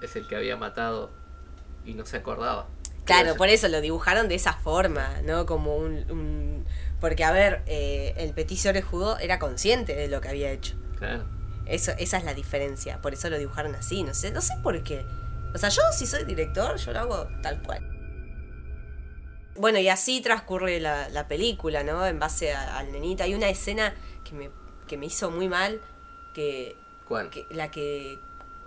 es 0.00 0.14
el 0.14 0.26
que 0.28 0.36
había 0.36 0.56
matado 0.56 1.10
y 1.84 1.94
no 1.94 2.04
se 2.06 2.16
acordaba. 2.18 2.66
Claro, 3.06 3.36
por 3.36 3.48
eso 3.48 3.68
lo 3.68 3.80
dibujaron 3.80 4.28
de 4.28 4.34
esa 4.34 4.52
forma, 4.52 5.20
¿no? 5.24 5.46
Como 5.46 5.76
un... 5.76 6.10
un- 6.10 6.66
porque, 7.00 7.24
a 7.24 7.30
ver, 7.32 7.62
eh, 7.66 8.14
el 8.16 8.32
Petit 8.32 8.64
Orejudo 8.66 9.18
era 9.18 9.38
consciente 9.38 9.94
de 9.94 10.08
lo 10.08 10.20
que 10.20 10.28
había 10.28 10.50
hecho. 10.50 10.74
Claro. 10.98 11.24
Eso, 11.66 11.92
esa 11.98 12.16
es 12.18 12.24
la 12.24 12.32
diferencia. 12.34 13.00
Por 13.02 13.12
eso 13.12 13.28
lo 13.30 13.38
dibujaron 13.38 13.74
así. 13.74 14.02
No 14.02 14.14
sé, 14.14 14.30
no 14.30 14.40
sé 14.40 14.54
por 14.62 14.82
qué. 14.82 15.04
O 15.54 15.58
sea, 15.58 15.68
yo 15.68 15.82
si 15.92 16.06
soy 16.06 16.24
director, 16.24 16.76
yo 16.76 16.92
lo 16.92 16.98
hago 17.00 17.28
tal 17.42 17.62
cual. 17.62 17.86
Bueno, 19.56 19.78
y 19.78 19.88
así 19.88 20.20
transcurre 20.20 20.80
la, 20.80 21.08
la 21.08 21.28
película, 21.28 21.82
¿no? 21.82 22.06
En 22.06 22.18
base 22.18 22.52
al 22.54 22.92
nenita. 22.92 23.24
Hay 23.24 23.34
una 23.34 23.48
escena 23.48 23.94
que 24.24 24.32
me, 24.34 24.50
que 24.86 24.96
me 24.98 25.06
hizo 25.06 25.30
muy 25.30 25.48
mal, 25.48 25.80
que, 26.34 26.76
¿Cuál? 27.08 27.30
que 27.30 27.46
la 27.50 27.70
que 27.70 28.18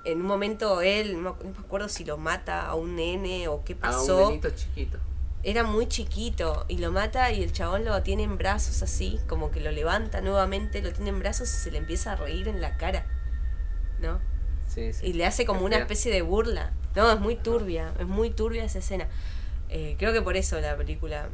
en 0.06 0.22
un 0.22 0.28
momento 0.28 0.82
él, 0.82 1.22
no, 1.22 1.38
no 1.44 1.50
me 1.52 1.60
acuerdo 1.60 1.90
si 1.90 2.06
lo 2.06 2.18
mata 2.18 2.66
a 2.66 2.76
un 2.76 2.96
nene 2.96 3.48
o 3.48 3.64
qué 3.64 3.74
A 3.82 4.00
un 4.00 4.08
pasó. 4.08 4.30
nenito 4.30 4.50
chiquito. 4.52 4.98
Era 5.42 5.64
muy 5.64 5.88
chiquito 5.88 6.66
y 6.68 6.78
lo 6.80 6.92
mata 6.92 7.32
y 7.32 7.44
el 7.44 7.54
chabón 7.54 7.86
lo 7.86 8.02
tiene 8.04 8.24
en 8.24 8.38
brazos 8.38 8.82
así, 8.84 9.20
como 9.28 9.52
que 9.52 9.62
lo 9.62 9.72
levanta 9.72 10.20
nuevamente, 10.22 10.82
lo 10.82 10.92
tiene 10.92 11.12
en 11.12 11.20
brazos 11.20 11.50
y 11.54 11.58
se 11.58 11.72
le 11.72 11.78
empieza 11.78 12.12
a 12.14 12.16
reír 12.18 12.48
en 12.50 12.60
la 12.62 12.76
cara, 12.78 13.06
¿no? 14.02 14.20
Sí, 14.68 14.92
sí. 14.94 15.08
Y 15.08 15.14
le 15.14 15.26
hace 15.26 15.46
como 15.46 15.66
una 15.66 15.78
especie 15.78 16.12
de 16.12 16.22
burla. 16.22 16.74
No, 16.96 17.12
es 17.12 17.20
muy 17.20 17.36
turbia, 17.36 17.94
es 18.00 18.06
muy 18.08 18.30
turbia 18.32 18.64
esa 18.66 18.80
escena. 18.80 19.08
Eh, 19.70 19.96
creo 19.98 20.12
que 20.14 20.22
por 20.22 20.36
eso 20.36 20.60
la 20.60 20.76
película... 20.76 21.30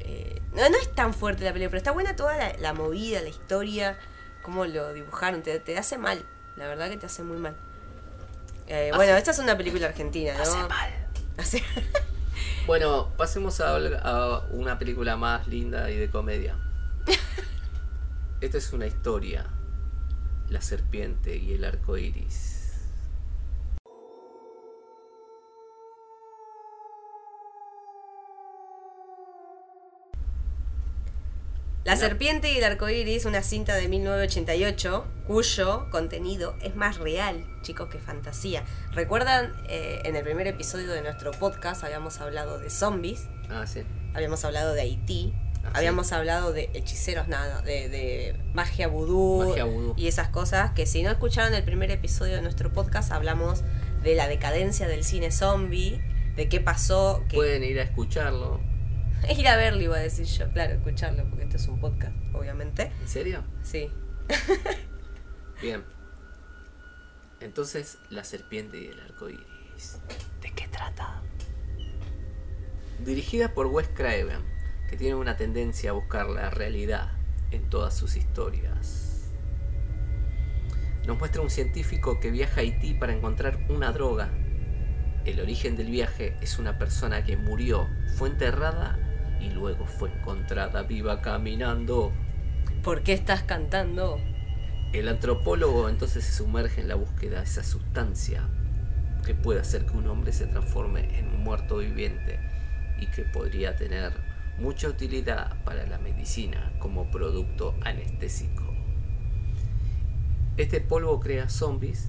eh, 0.00 0.40
no, 0.54 0.68
no 0.68 0.76
es 0.76 0.94
tan 0.94 1.14
fuerte 1.14 1.44
la 1.44 1.52
película, 1.52 1.70
pero 1.70 1.78
está 1.78 1.92
buena 1.92 2.16
toda 2.16 2.36
la, 2.36 2.52
la 2.58 2.74
movida, 2.74 3.20
la 3.22 3.28
historia, 3.30 3.98
cómo 4.42 4.64
lo 4.66 4.92
dibujaron, 4.92 5.42
te, 5.42 5.58
te 5.58 5.78
hace 5.78 5.96
mal, 5.98 6.24
la 6.56 6.66
verdad 6.66 6.88
que 6.90 6.96
te 6.98 7.06
hace 7.06 7.22
muy 7.22 7.38
mal. 7.38 7.56
Eh, 8.68 8.90
bueno, 8.94 9.14
esta 9.16 9.30
es 9.30 9.38
una 9.38 9.56
película 9.56 9.86
argentina, 9.86 10.34
¿no? 10.34 10.42
Hace 10.42 10.68
mal. 10.68 10.90
Hace- 11.36 11.62
Bueno, 12.66 13.12
pasemos 13.16 13.60
a, 13.60 13.76
a 13.76 14.40
una 14.50 14.78
película 14.78 15.16
más 15.16 15.46
linda 15.48 15.90
y 15.90 15.96
de 15.96 16.10
comedia. 16.10 16.54
Esta 18.42 18.58
es 18.58 18.72
una 18.74 18.86
historia. 18.86 19.46
La 20.50 20.60
serpiente 20.60 21.36
y 21.36 21.54
el 21.54 21.64
arco 21.64 21.96
iris. 21.96 22.67
La 31.88 31.94
No. 31.94 32.00
serpiente 32.00 32.52
y 32.52 32.58
el 32.58 32.64
arco 32.64 32.88
iris, 32.88 33.24
una 33.24 33.42
cinta 33.42 33.74
de 33.74 33.88
1988, 33.88 35.06
cuyo 35.26 35.88
contenido 35.90 36.54
es 36.62 36.76
más 36.76 36.98
real, 36.98 37.44
chicos, 37.62 37.88
que 37.88 37.98
fantasía. 37.98 38.62
¿Recuerdan? 38.92 39.54
eh, 39.68 40.00
en 40.04 40.14
el 40.16 40.22
primer 40.22 40.46
episodio 40.46 40.90
de 40.92 41.00
nuestro 41.02 41.30
podcast 41.30 41.84
habíamos 41.84 42.20
hablado 42.20 42.58
de 42.58 42.68
zombies, 42.70 43.26
Ah, 43.50 43.66
sí. 43.66 43.82
habíamos 44.14 44.44
hablado 44.44 44.74
de 44.74 44.82
Haití, 44.82 45.32
Ah, 45.64 45.70
sí. 45.70 45.72
habíamos 45.76 46.12
hablado 46.12 46.52
de 46.52 46.70
hechiceros, 46.74 47.26
nada, 47.28 47.62
de, 47.62 47.88
de 47.88 48.36
magia 48.54 48.86
vudú, 48.88 49.46
Magia 49.48 49.64
vudú. 49.64 49.94
y 49.96 50.08
esas 50.08 50.28
cosas. 50.28 50.72
Que 50.72 50.84
si 50.86 51.02
no 51.02 51.10
escucharon 51.10 51.54
el 51.54 51.64
primer 51.64 51.90
episodio 51.90 52.34
de 52.36 52.42
nuestro 52.42 52.70
podcast, 52.72 53.12
hablamos 53.12 53.62
de 54.02 54.14
la 54.14 54.28
decadencia 54.28 54.86
del 54.88 55.04
cine 55.04 55.30
zombie, 55.30 56.00
de 56.36 56.48
qué 56.50 56.60
pasó, 56.60 57.24
que 57.28 57.36
Pueden 57.36 57.64
ir 57.64 57.80
a 57.80 57.82
escucharlo. 57.82 58.60
ir 59.36 59.48
a 59.48 59.56
verlo, 59.56 59.82
iba 59.82 59.96
a 59.96 60.00
decir 60.00 60.26
yo, 60.26 60.50
claro, 60.52 60.74
escucharlo, 60.74 61.24
porque 61.28 61.44
esto 61.44 61.56
es 61.56 61.68
un 61.68 61.80
podcast, 61.80 62.14
obviamente. 62.34 62.92
¿En 63.00 63.08
serio? 63.08 63.44
Sí. 63.62 63.90
Bien. 65.62 65.84
Entonces, 67.40 67.98
la 68.10 68.24
serpiente 68.24 68.78
y 68.80 68.86
el 68.86 69.00
arco 69.00 69.28
iris. 69.28 70.00
¿De 70.40 70.52
qué 70.52 70.68
trata? 70.68 71.22
Dirigida 73.04 73.54
por 73.54 73.66
Wes 73.66 73.88
Craven, 73.94 74.42
que 74.88 74.96
tiene 74.96 75.14
una 75.14 75.36
tendencia 75.36 75.90
a 75.90 75.92
buscar 75.94 76.28
la 76.28 76.50
realidad 76.50 77.12
en 77.50 77.68
todas 77.70 77.96
sus 77.96 78.16
historias. 78.16 79.30
Nos 81.06 81.18
muestra 81.18 81.40
un 81.40 81.50
científico 81.50 82.20
que 82.20 82.30
viaja 82.30 82.60
a 82.60 82.64
Haití 82.64 82.94
para 82.94 83.14
encontrar 83.14 83.58
una 83.68 83.92
droga. 83.92 84.30
El 85.24 85.40
origen 85.40 85.76
del 85.76 85.90
viaje 85.90 86.36
es 86.40 86.58
una 86.58 86.78
persona 86.78 87.24
que 87.24 87.36
murió, 87.36 87.88
fue 88.16 88.28
enterrada 88.28 88.98
y 89.40 89.50
luego 89.50 89.86
fue 89.86 90.10
encontrada 90.10 90.82
viva 90.82 91.20
caminando. 91.20 92.12
¿Por 92.82 93.02
qué 93.02 93.12
estás 93.12 93.42
cantando? 93.42 94.18
El 94.92 95.08
antropólogo 95.08 95.88
entonces 95.88 96.24
se 96.24 96.32
sumerge 96.32 96.80
en 96.80 96.88
la 96.88 96.94
búsqueda 96.94 97.38
de 97.38 97.44
esa 97.44 97.62
sustancia 97.62 98.42
que 99.24 99.34
puede 99.34 99.60
hacer 99.60 99.84
que 99.84 99.96
un 99.96 100.06
hombre 100.08 100.32
se 100.32 100.46
transforme 100.46 101.18
en 101.18 101.26
un 101.28 101.42
muerto 101.44 101.78
viviente 101.78 102.38
y 102.98 103.06
que 103.06 103.22
podría 103.22 103.76
tener 103.76 104.12
mucha 104.58 104.88
utilidad 104.88 105.62
para 105.64 105.86
la 105.86 105.98
medicina 105.98 106.72
como 106.78 107.10
producto 107.10 107.74
anestésico. 107.82 108.64
Este 110.56 110.80
polvo 110.80 111.20
crea 111.20 111.48
zombies 111.48 112.08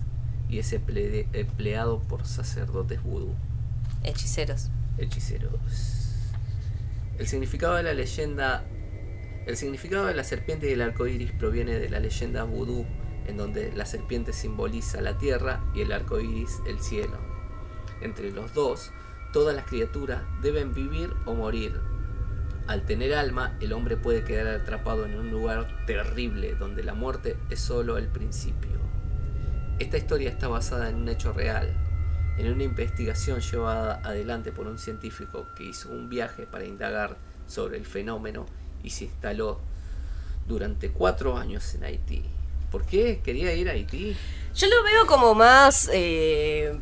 y 0.50 0.57
es 0.59 0.74
emple- 0.74 1.27
empleado 1.33 2.00
por 2.00 2.25
sacerdotes 2.25 3.03
vudú, 3.03 3.36
Hechiceros. 4.03 4.69
hechiceros. 4.98 5.51
El 7.19 7.27
significado 7.27 7.75
de 7.75 7.83
la 7.83 7.93
leyenda 7.93 8.65
el 9.49 9.57
significado 9.57 10.05
de 10.05 10.13
la 10.13 10.23
serpiente 10.23 10.69
y 10.69 10.73
el 10.73 10.81
arco 10.81 11.07
iris 11.07 11.31
proviene 11.31 11.79
de 11.79 11.89
la 11.89 11.99
leyenda 11.99 12.43
vudú, 12.43 12.85
en 13.25 13.35
donde 13.35 13.71
la 13.73 13.88
serpiente 13.88 14.31
simboliza 14.31 15.01
la 15.01 15.17
tierra 15.17 15.63
y 15.73 15.81
el 15.81 15.91
arco 15.91 16.19
iris 16.19 16.59
el 16.67 16.79
cielo. 16.79 17.17
Entre 18.01 18.31
los 18.31 18.53
dos, 18.53 18.91
todas 19.33 19.55
las 19.55 19.65
criaturas 19.65 20.21
deben 20.43 20.75
vivir 20.75 21.11
o 21.25 21.33
morir. 21.33 21.81
Al 22.67 22.85
tener 22.85 23.15
alma, 23.15 23.57
el 23.59 23.73
hombre 23.73 23.97
puede 23.97 24.23
quedar 24.23 24.47
atrapado 24.47 25.07
en 25.07 25.15
un 25.15 25.31
lugar 25.31 25.83
terrible 25.88 26.53
donde 26.53 26.83
la 26.83 26.93
muerte 26.93 27.35
es 27.49 27.59
solo 27.59 27.97
el 27.97 28.07
principio. 28.07 28.77
Esta 29.79 29.97
historia 29.97 30.29
está 30.29 30.47
basada 30.47 30.89
en 30.89 30.97
un 30.97 31.09
hecho 31.09 31.33
real, 31.33 31.73
en 32.39 32.53
una 32.53 32.63
investigación 32.63 33.41
llevada 33.41 34.00
adelante 34.01 34.53
por 34.53 34.65
un 34.65 34.79
científico 34.79 35.46
que 35.58 35.65
hizo 35.65 35.89
un 35.89 36.08
viaje 36.08 36.48
para 36.48 36.63
indagar 36.63 37.17
sobre 37.48 37.77
el 37.77 37.86
fenómeno 37.86 38.46
y 38.81 38.91
se 38.91 39.05
instaló 39.05 39.60
durante 40.48 40.89
cuatro 40.89 41.38
años 41.38 41.75
en 41.75 41.84
Haití. 41.84 42.24
¿Por 42.72 42.86
qué 42.86 43.19
quería 43.22 43.53
ir 43.53 43.67
a 43.67 43.74
Haití? 43.74 44.15
Yo 44.55 44.67
lo 44.67 44.84
veo 44.84 45.05
como 45.05 45.36
más 45.36 45.89
eh, 45.91 46.79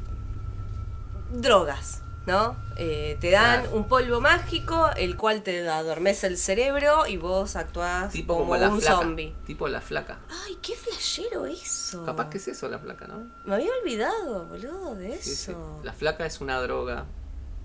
drogas, 1.33 2.03
¿no? 2.27 2.55
Eh, 2.75 3.17
te 3.21 3.31
dan 3.31 3.61
Claro. 3.61 3.75
un 3.77 3.87
polvo 3.87 4.21
mágico, 4.21 4.89
el 4.97 5.15
cual 5.17 5.41
te 5.41 5.67
adormece 5.67 6.27
el 6.27 6.37
cerebro 6.37 7.07
y 7.07 7.17
vos 7.17 7.55
actuás 7.55 8.11
Tipo 8.11 8.33
como, 8.33 8.45
como, 8.51 8.57
la 8.57 8.69
un 8.69 8.79
flaca. 8.81 8.97
zombie. 8.97 9.33
Tipo 9.47 9.67
la 9.69 9.81
flaca. 9.81 10.19
Ay, 10.45 10.57
qué 10.61 10.75
flashero 10.75 11.45
eso. 11.45 12.05
Capaz 12.05 12.29
que 12.29 12.37
es 12.37 12.47
eso 12.49 12.67
la 12.69 12.77
flaca, 12.79 13.07
¿no? 13.07 13.25
Me 13.45 13.55
había 13.55 13.71
olvidado, 13.81 14.45
boludo, 14.45 14.93
de 14.95 15.13
Sí, 15.17 15.33
sí. 15.35 15.51
eso. 15.51 15.79
La 15.83 15.93
flaca 15.93 16.25
es 16.25 16.41
una 16.41 16.59
droga 16.61 17.05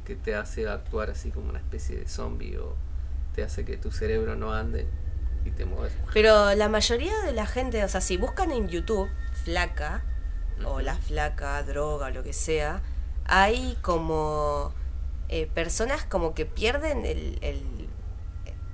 que 0.06 0.14
te 0.14 0.34
hace 0.36 0.68
actuar 0.68 1.10
así 1.10 1.30
como 1.30 1.50
una 1.50 1.58
especie 1.58 1.96
de 1.98 2.08
zombie 2.08 2.56
o 2.56 2.74
te 3.34 3.42
hace 3.42 3.64
que 3.64 3.76
tu 3.76 3.90
cerebro 3.90 4.36
no 4.36 4.52
ande 4.54 4.86
y 5.44 5.50
te 5.50 5.64
mueves. 5.64 5.92
Pero 6.14 6.54
la 6.54 6.68
mayoría 6.68 7.18
de 7.22 7.32
la 7.32 7.46
gente, 7.46 7.82
o 7.84 7.88
sea, 7.88 8.00
si 8.00 8.16
buscan 8.16 8.52
en 8.52 8.68
YouTube 8.68 9.08
flaca 9.44 10.02
o 10.64 10.80
la 10.80 10.94
flaca, 10.96 11.60
droga, 11.64 12.10
lo 12.10 12.22
que 12.22 12.32
sea, 12.32 12.80
hay 13.26 13.76
como 13.82 14.72
eh, 15.28 15.46
personas 15.54 16.04
como 16.04 16.34
que 16.34 16.44
pierden 16.46 17.04
el, 17.06 17.38
el- 17.42 17.88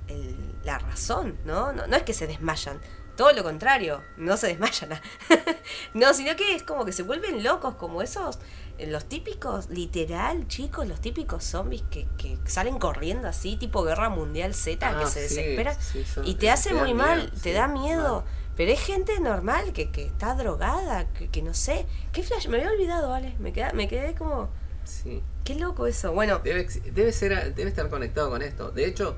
el- 0.07 0.55
la 0.63 0.77
razón, 0.79 1.37
¿no? 1.45 1.71
¿no? 1.73 1.87
No 1.87 1.95
es 1.95 2.03
que 2.03 2.13
se 2.13 2.27
desmayan, 2.27 2.79
todo 3.15 3.31
lo 3.33 3.43
contrario, 3.43 4.01
no 4.17 4.35
se 4.37 4.47
desmayan. 4.47 4.89
no, 5.93 6.13
sino 6.13 6.35
que 6.35 6.55
es 6.55 6.63
como 6.63 6.85
que 6.85 6.91
se 6.91 7.03
vuelven 7.03 7.43
locos, 7.43 7.75
como 7.75 8.01
esos, 8.01 8.39
eh, 8.77 8.87
los 8.87 9.05
típicos, 9.05 9.69
literal, 9.69 10.47
chicos, 10.47 10.87
los 10.87 10.99
típicos 11.01 11.43
zombies 11.43 11.83
que, 11.89 12.07
que 12.17 12.37
salen 12.45 12.77
corriendo 12.79 13.27
así, 13.27 13.55
tipo 13.55 13.83
Guerra 13.83 14.09
Mundial 14.09 14.53
Z, 14.53 14.89
que 14.97 15.03
Ah, 15.03 15.07
se 15.07 15.27
sí, 15.29 15.35
desesperan. 15.35 15.77
sí, 15.81 16.03
son- 16.05 16.27
Y 16.27 16.35
te 16.35 16.49
hace 16.51 16.73
muy 16.73 16.93
miedo, 16.93 17.07
mal, 17.07 17.31
te 17.31 17.39
sí, 17.39 17.51
da 17.53 17.67
miedo. 17.67 18.21
mal. 18.23 18.33
Pero 18.59 18.73
es 18.73 18.81
gente 18.81 19.17
normal 19.21 19.71
que, 19.71 19.89
que 19.89 20.03
está 20.03 20.35
drogada, 20.35 21.07
que, 21.13 21.29
que 21.29 21.41
no 21.41 21.53
sé. 21.53 21.85
¿Qué 22.11 22.23
flash? 22.23 22.49
Me 22.49 22.57
había 22.57 22.71
olvidado, 22.71 23.07
vale. 23.07 23.33
Me, 23.39 23.53
queda, 23.53 23.71
me 23.71 23.87
quedé 23.87 24.15
como. 24.15 24.49
Sí. 24.83 25.23
Qué 25.45 25.55
loco 25.55 25.87
eso. 25.87 26.11
Bueno, 26.11 26.39
Debe, 26.39 26.67
debe, 26.91 27.13
ser, 27.13 27.55
debe 27.55 27.69
estar 27.69 27.87
conectado 27.87 28.29
con 28.29 28.41
esto. 28.41 28.71
De 28.71 28.85
hecho, 28.85 29.15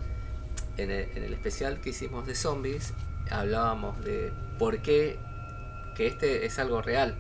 en 0.78 0.92
el, 0.92 1.10
en 1.18 1.24
el 1.24 1.34
especial 1.34 1.82
que 1.82 1.90
hicimos 1.90 2.28
de 2.28 2.36
zombies, 2.36 2.94
hablábamos 3.32 4.06
de 4.06 4.32
por 4.60 4.84
qué 4.84 5.18
que 5.96 6.06
este 6.06 6.46
es 6.46 6.60
algo 6.60 6.84
real. 6.84 7.18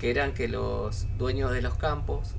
Que 0.00 0.10
eran 0.10 0.34
que 0.34 0.48
los 0.48 1.06
dueños 1.16 1.52
de 1.52 1.62
los 1.62 1.76
campos 1.76 2.34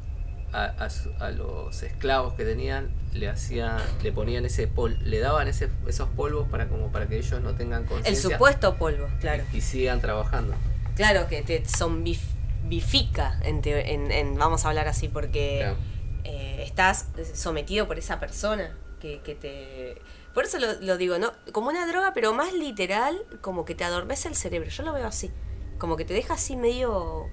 a, 0.53 0.65
a 0.65 0.89
su- 0.89 1.13
a 1.19 1.29
los 1.31 1.81
esclavos 1.83 2.33
que 2.33 2.43
tenían 2.45 2.89
le 3.13 3.29
hacían 3.29 3.79
le 4.03 4.11
ponían 4.11 4.45
ese 4.45 4.67
pol 4.67 4.97
le 5.03 5.19
daban 5.19 5.47
ese, 5.47 5.69
esos 5.87 6.09
polvos 6.09 6.47
para 6.49 6.67
como 6.67 6.91
para 6.91 7.07
que 7.07 7.17
ellos 7.17 7.39
no 7.41 7.53
tengan 7.55 7.83
el 7.83 7.87
conciencia 7.89 8.29
supuesto 8.31 8.75
polvo, 8.75 9.07
claro. 9.19 9.43
y 9.53 9.61
sigan 9.61 10.01
trabajando 10.01 10.53
Claro, 10.95 11.27
que 11.27 11.41
te 11.41 11.63
zombifica, 11.65 13.39
en, 13.43 13.61
te- 13.61 13.93
en- 13.93 14.11
en- 14.11 14.35
vamos 14.37 14.65
a 14.65 14.69
hablar 14.69 14.87
así, 14.87 15.07
porque 15.07 15.59
Claro. 15.61 15.77
eh, 16.25 16.63
estás 16.65 17.07
sometido 17.33 17.87
por 17.87 17.97
esa 17.97 18.19
persona 18.19 18.75
que, 18.99 19.19
que 19.21 19.35
te... 19.35 19.95
Por 20.33 20.45
eso 20.45 20.59
lo, 20.59 20.73
lo 20.81 20.97
digo, 20.97 21.17
¿no? 21.17 21.31
Como 21.51 21.69
una 21.69 21.87
droga, 21.87 22.11
pero 22.13 22.33
más 22.33 22.53
literal, 22.53 23.17
como 23.41 23.65
que 23.65 23.73
te 23.75 23.83
adormece 23.83 24.27
el 24.29 24.35
cerebro. 24.35 24.69
Yo 24.69 24.83
lo 24.83 24.93
veo 24.93 25.07
así. 25.07 25.31
Como 25.77 25.97
que 25.97 26.05
te 26.05 26.13
deja 26.13 26.35
así 26.35 26.55
medio 26.55 27.25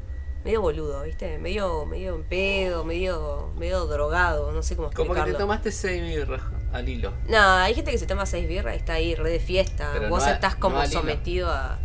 medio 0.49 0.63
boludo, 0.63 1.03
¿viste? 1.03 1.37
Medio 1.39 1.85
medio 1.85 2.15
en 2.15 2.25
pedo, 2.25 2.83
medio 2.83 3.53
medio 3.59 3.85
drogado, 3.87 4.51
no 4.51 4.63
sé 4.63 4.77
cómo 4.77 4.89
como 4.89 5.03
explicarlo. 5.03 5.27
que 5.27 5.33
te 5.33 5.39
tomaste 5.39 5.71
seis 5.73 6.03
birras 6.03 6.41
al 6.73 6.89
hilo 6.89 7.13
No, 7.29 7.39
hay 7.39 7.75
gente 7.75 7.91
que 7.91 7.99
se 7.99 8.07
toma 8.07 8.25
seis 8.25 8.49
birras 8.49 8.75
y 8.75 8.79
está 8.79 8.95
ahí 8.95 9.15
re 9.15 9.29
de 9.29 9.41
fiesta. 9.41 9.91
Pero 9.93 10.09
Vos 10.09 10.21
no 10.23 10.31
a- 10.31 10.33
estás 10.33 10.55
como 10.55 10.79
no 10.79 10.87
sometido 10.87 11.51
a 11.51 11.79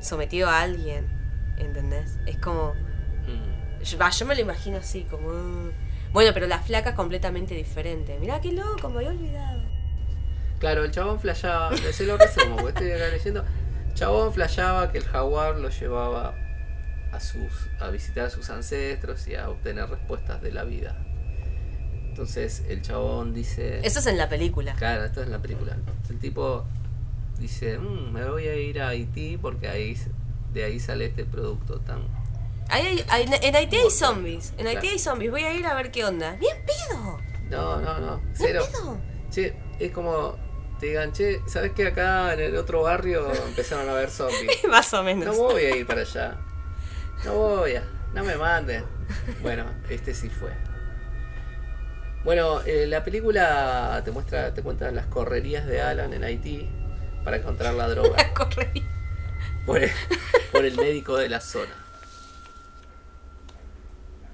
sometido 0.00 0.48
a 0.48 0.62
alguien, 0.62 1.06
¿entendés? 1.58 2.18
Es 2.26 2.38
como 2.38 2.74
Mm. 3.28 3.82
yo, 3.84 4.26
me 4.26 4.34
lo 4.34 4.40
imagino 4.40 4.78
así 4.78 5.02
como 5.08 5.70
bueno, 6.12 6.30
pero 6.34 6.48
la 6.48 6.58
flaca 6.58 6.90
es 6.90 6.96
completamente 6.96 7.54
diferente. 7.54 8.18
Mirá 8.18 8.40
qué 8.40 8.50
loco, 8.50 8.88
me 8.88 8.96
había 8.96 9.10
olvidado. 9.10 9.62
Claro, 10.58 10.82
el 10.82 10.90
chabón 10.90 11.20
flasheaba, 11.20 11.70
se 11.76 12.04
lo 12.04 12.16
resumo, 12.16 12.56
porque 12.56 12.70
estoy 12.70 12.90
acá 12.90 13.12
leyendo. 13.12 13.44
Chabón 13.94 14.32
flasheaba 14.32 14.90
que 14.90 14.98
el 14.98 15.04
jaguar 15.04 15.54
lo 15.56 15.68
llevaba 15.68 16.34
a 17.12 17.20
sus 17.20 17.68
a 17.80 17.88
visitar 17.90 18.26
a 18.26 18.30
sus 18.30 18.50
ancestros 18.50 19.26
y 19.28 19.34
a 19.34 19.48
obtener 19.48 19.88
respuestas 19.88 20.42
de 20.42 20.52
la 20.52 20.64
vida. 20.64 20.96
Entonces 22.08 22.64
el 22.68 22.82
chabón 22.82 23.32
dice, 23.34 23.80
Eso 23.86 24.00
es 24.00 24.06
en 24.06 24.18
la 24.18 24.28
película. 24.28 24.74
claro, 24.74 25.04
esto 25.04 25.20
es 25.20 25.26
en 25.26 25.32
la 25.32 25.38
película. 25.38 25.76
El 26.10 26.18
tipo 26.18 26.64
dice, 27.38 27.78
"Mm, 27.78 28.12
me 28.12 28.28
voy 28.28 28.48
a 28.48 28.56
ir 28.56 28.80
a 28.80 28.88
Haití 28.88 29.36
porque 29.36 29.68
ahí 29.68 29.96
de 30.52 30.64
ahí 30.64 30.80
sale 30.80 31.06
este 31.06 31.24
producto 31.24 31.78
tan 31.80 32.02
Ahí 32.70 32.86
hay- 32.86 33.04
hay- 33.08 33.38
en 33.42 33.56
Haití 33.56 33.76
hay 33.76 33.90
zombies. 33.90 34.52
En 34.58 34.66
Haití 34.66 34.80
Claro. 34.80 34.92
hay 34.92 34.98
zombies. 34.98 35.30
Voy 35.30 35.42
a 35.42 35.54
ir 35.54 35.64
a 35.66 35.74
ver 35.74 35.90
qué 35.90 36.04
onda. 36.04 36.32
¡Bien 36.36 36.56
pedo! 36.66 37.18
No, 37.48 37.80
no, 37.80 37.98
no, 37.98 38.16
¡Bien 38.18 38.32
cero. 38.34 38.62
pedo! 38.70 38.98
Che, 39.30 39.56
es 39.78 39.90
como 39.92 40.36
te 40.78 40.86
digan, 40.86 41.12
che, 41.12 41.40
¿sabes 41.46 41.72
que 41.72 41.86
acá 41.86 42.34
en 42.34 42.40
el 42.40 42.56
otro 42.56 42.82
barrio 42.82 43.32
empezaron 43.46 43.88
a 43.88 43.94
ver 43.94 44.10
zombies? 44.10 44.64
Más 44.68 44.92
o 44.92 45.02
menos. 45.02 45.24
No 45.34 45.44
voy 45.44 45.62
a 45.62 45.76
ir 45.76 45.86
para 45.86 46.02
allá. 46.02 46.36
No 47.24 47.34
voy 47.34 47.76
a. 47.76 47.82
No 48.14 48.24
me 48.24 48.36
manden. 48.36 48.84
Bueno, 49.42 49.64
este 49.88 50.14
sí 50.14 50.28
fue. 50.30 50.50
Bueno, 52.24 52.60
eh, 52.62 52.86
la 52.86 53.04
película 53.04 54.00
te 54.04 54.10
muestra, 54.10 54.52
te 54.54 54.62
cuenta 54.62 54.90
las 54.90 55.06
correrías 55.06 55.66
de 55.66 55.80
Alan 55.80 56.12
en 56.12 56.24
Haití 56.24 56.68
para 57.24 57.36
encontrar 57.38 57.74
la 57.74 57.88
droga 57.88 58.32
Corre. 58.34 58.70
por 59.66 59.82
el, 59.82 59.90
por 60.52 60.64
el 60.64 60.76
médico 60.76 61.16
de 61.16 61.28
la 61.28 61.40
zona. 61.40 61.72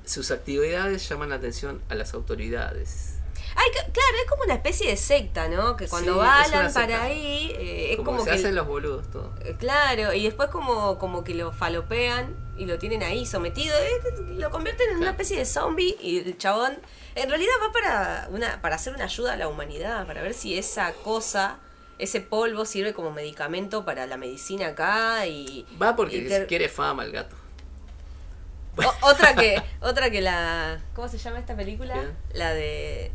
Sus 0.05 0.31
actividades 0.31 1.09
llaman 1.09 1.31
la 1.31 1.37
atención 1.37 1.83
a 1.89 1.95
las 1.95 2.15
autoridades. 2.15 3.19
Ay, 3.57 3.71
claro, 3.73 4.17
es 4.23 4.31
como 4.31 4.43
una 4.45 4.55
especie 4.55 4.91
de 4.91 4.97
secta, 4.97 5.49
¿no? 5.49 5.77
Que 5.77 5.87
cuando 5.87 6.15
Sí, 6.15 6.19
va 6.19 6.43
es 6.43 6.49
una 6.49 6.59
Alan 6.59 6.73
secta. 6.73 6.81
para 6.89 7.03
ahí, 7.05 7.53
eh, 7.57 7.91
es 7.93 7.97
como, 7.97 8.13
como, 8.13 8.25
se 8.25 8.31
que... 8.31 8.37
hacen 8.37 8.55
los 8.55 8.67
boludos 8.67 9.11
todo. 9.11 9.33
Eh, 9.45 9.55
Claro, 9.59 10.13
y 10.13 10.25
después 10.25 10.49
como, 10.51 10.99
como 10.99 11.23
que 11.25 11.35
lo 11.35 11.53
falopean 11.53 12.35
y 12.57 12.67
lo 12.67 12.79
tienen 12.79 13.03
ahí 13.03 13.27
sometido, 13.27 13.77
eh, 13.79 14.01
lo 14.37 14.51
convierten 14.51 14.91
en 14.91 14.97
una 14.99 15.11
especie 15.11 15.37
de 15.39 15.45
zombie 15.45 15.97
y 16.01 16.19
el 16.19 16.39
chabón 16.39 16.79
en 17.17 17.29
realidad 17.29 17.53
va 17.63 17.73
para 17.73 18.29
una 18.31 18.61
para 18.63 18.77
hacer 18.77 18.95
una 18.95 19.05
ayuda 19.05 19.33
a 19.33 19.37
la 19.37 19.49
humanidad, 19.49 20.07
para 20.07 20.23
ver 20.23 20.35
si 20.35 20.57
esa 20.59 20.93
cosa, 20.93 21.59
ese 21.99 22.21
polvo 22.21 22.65
sirve 22.65 22.93
como 22.95 23.11
medicamento 23.11 23.85
para 23.85 24.07
la 24.07 24.17
medicina 24.17 24.69
acá 24.69 25.27
y 25.27 25.67
Va 25.81 25.95
porque 25.97 26.17
y 26.17 26.47
quiere 26.47 26.69
fama 26.69 27.05
el 27.05 27.13
gato. 27.13 27.37
O- 28.77 29.09
otra 29.11 29.35
que 29.35 29.63
otra 29.81 30.11
que 30.11 30.21
la 30.21 30.81
¿cómo 30.95 31.09
se 31.09 31.19
llama 31.19 31.39
esta 31.39 31.55
película? 31.57 31.95
¿Qué? 31.95 32.37
La 32.39 32.53
de 32.55 33.13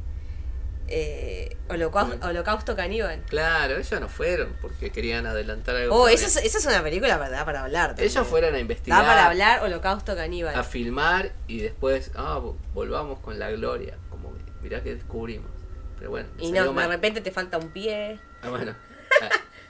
eh, 0.90 1.58
¿Cómo? 1.92 2.14
Holocausto 2.24 2.76
Caníbal. 2.76 3.22
Claro, 3.28 3.78
ellos 3.78 4.00
no 4.02 4.10
fueron 4.10 4.56
porque 4.62 4.92
querían 4.92 5.26
adelantar 5.28 5.76
algo. 5.76 5.96
Oh, 5.96 6.08
esa 6.08 6.26
es, 6.28 6.36
esa 6.38 6.58
es 6.58 6.66
una 6.66 6.82
película 6.84 7.18
para, 7.20 7.46
para 7.46 7.64
hablar. 7.64 7.90
también. 7.90 8.10
Ellos 8.10 8.28
fueron 8.28 8.50
a 8.50 8.54
Da 8.54 8.60
investigar. 8.60 9.06
para 9.06 9.28
hablar 9.28 9.64
Holocausto 9.64 10.16
Caníbal. 10.16 10.56
a 10.56 10.64
filmar 10.64 11.32
y 11.48 11.60
después, 11.60 12.12
ah, 12.16 12.40
vo- 12.42 12.58
volvamos 12.74 13.20
con 13.20 13.38
la 13.40 13.52
gloria. 13.52 13.98
Como, 14.10 14.34
mirá 14.62 14.82
que 14.82 14.96
descubrimos. 14.96 15.50
Pero 15.98 16.10
bueno, 16.12 16.28
Y 16.40 16.52
no, 16.52 16.74
de 16.74 16.88
repente 16.88 17.22
te 17.22 17.32
falta 17.32 17.58
un 17.58 17.70
pie. 17.72 18.20
Ah, 18.42 18.50
bueno, 18.50 18.74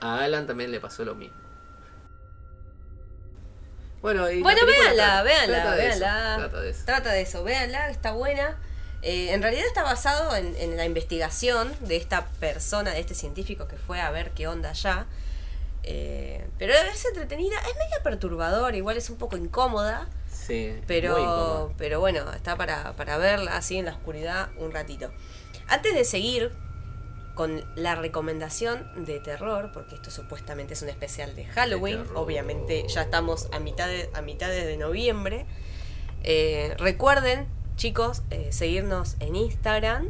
a, 0.01 0.07
a 0.07 0.23
Alan 0.23 0.45
también 0.47 0.71
le 0.71 0.79
pasó 0.79 1.03
lo 1.03 1.15
mismo. 1.15 1.35
Bueno, 4.01 4.29
y 4.31 4.41
Bueno, 4.41 4.65
véanla, 4.65 4.93
trata- 5.03 5.23
véanla, 5.23 5.61
trata 5.61 5.75
de 5.75 5.87
eso, 5.89 5.99
véanla. 5.99 6.35
trata 6.37 6.61
de 6.61 6.69
eso. 6.69 6.85
Trata 6.85 7.11
de 7.11 7.21
eso, 7.21 7.43
véanla, 7.43 7.89
está 7.89 8.11
buena. 8.13 8.57
Eh, 9.01 9.33
en 9.33 9.41
realidad 9.41 9.65
está 9.65 9.83
basado 9.83 10.35
en, 10.35 10.55
en 10.57 10.75
la 10.75 10.85
investigación 10.85 11.73
de 11.79 11.95
esta 11.95 12.27
persona, 12.39 12.91
de 12.91 12.99
este 12.99 13.15
científico 13.15 13.67
que 13.67 13.77
fue 13.77 14.01
a 14.01 14.11
ver 14.11 14.31
qué 14.31 14.47
onda 14.47 14.71
allá. 14.71 15.05
Eh, 15.83 16.45
pero 16.57 16.73
es 16.73 17.05
entretenida, 17.05 17.57
es 17.57 17.75
media 17.77 18.03
perturbadora, 18.03 18.75
igual 18.75 18.97
es 18.97 19.09
un 19.09 19.17
poco 19.17 19.37
incómoda, 19.37 20.07
Sí, 20.31 20.69
muy 20.71 20.81
pero, 20.87 21.73
pero 21.77 21.99
bueno, 21.99 22.31
está 22.33 22.55
para, 22.55 22.93
para 22.95 23.17
verla 23.17 23.55
así 23.55 23.77
en 23.77 23.85
la 23.85 23.91
oscuridad 23.91 24.49
un 24.57 24.71
ratito. 24.71 25.11
Antes 25.67 25.93
de 25.93 26.03
seguir 26.03 26.51
con 27.35 27.63
la 27.75 27.95
recomendación 27.95 29.05
de 29.05 29.19
terror, 29.19 29.71
porque 29.73 29.95
esto 29.95 30.11
supuestamente 30.11 30.73
es 30.73 30.81
un 30.81 30.89
especial 30.89 31.35
de 31.35 31.45
Halloween, 31.45 32.03
obviamente 32.13 32.85
ya 32.87 33.03
estamos 33.03 33.47
a 33.53 33.59
mitad 33.59 33.87
de, 33.87 34.09
a 34.13 34.21
mitades 34.21 34.65
de 34.65 34.75
noviembre. 34.75 35.45
Eh, 36.23 36.75
recuerden, 36.77 37.47
chicos, 37.79 38.23
eh, 38.29 38.49
seguirnos 38.51 39.15
en 39.21 39.37
Instagram, 39.37 40.09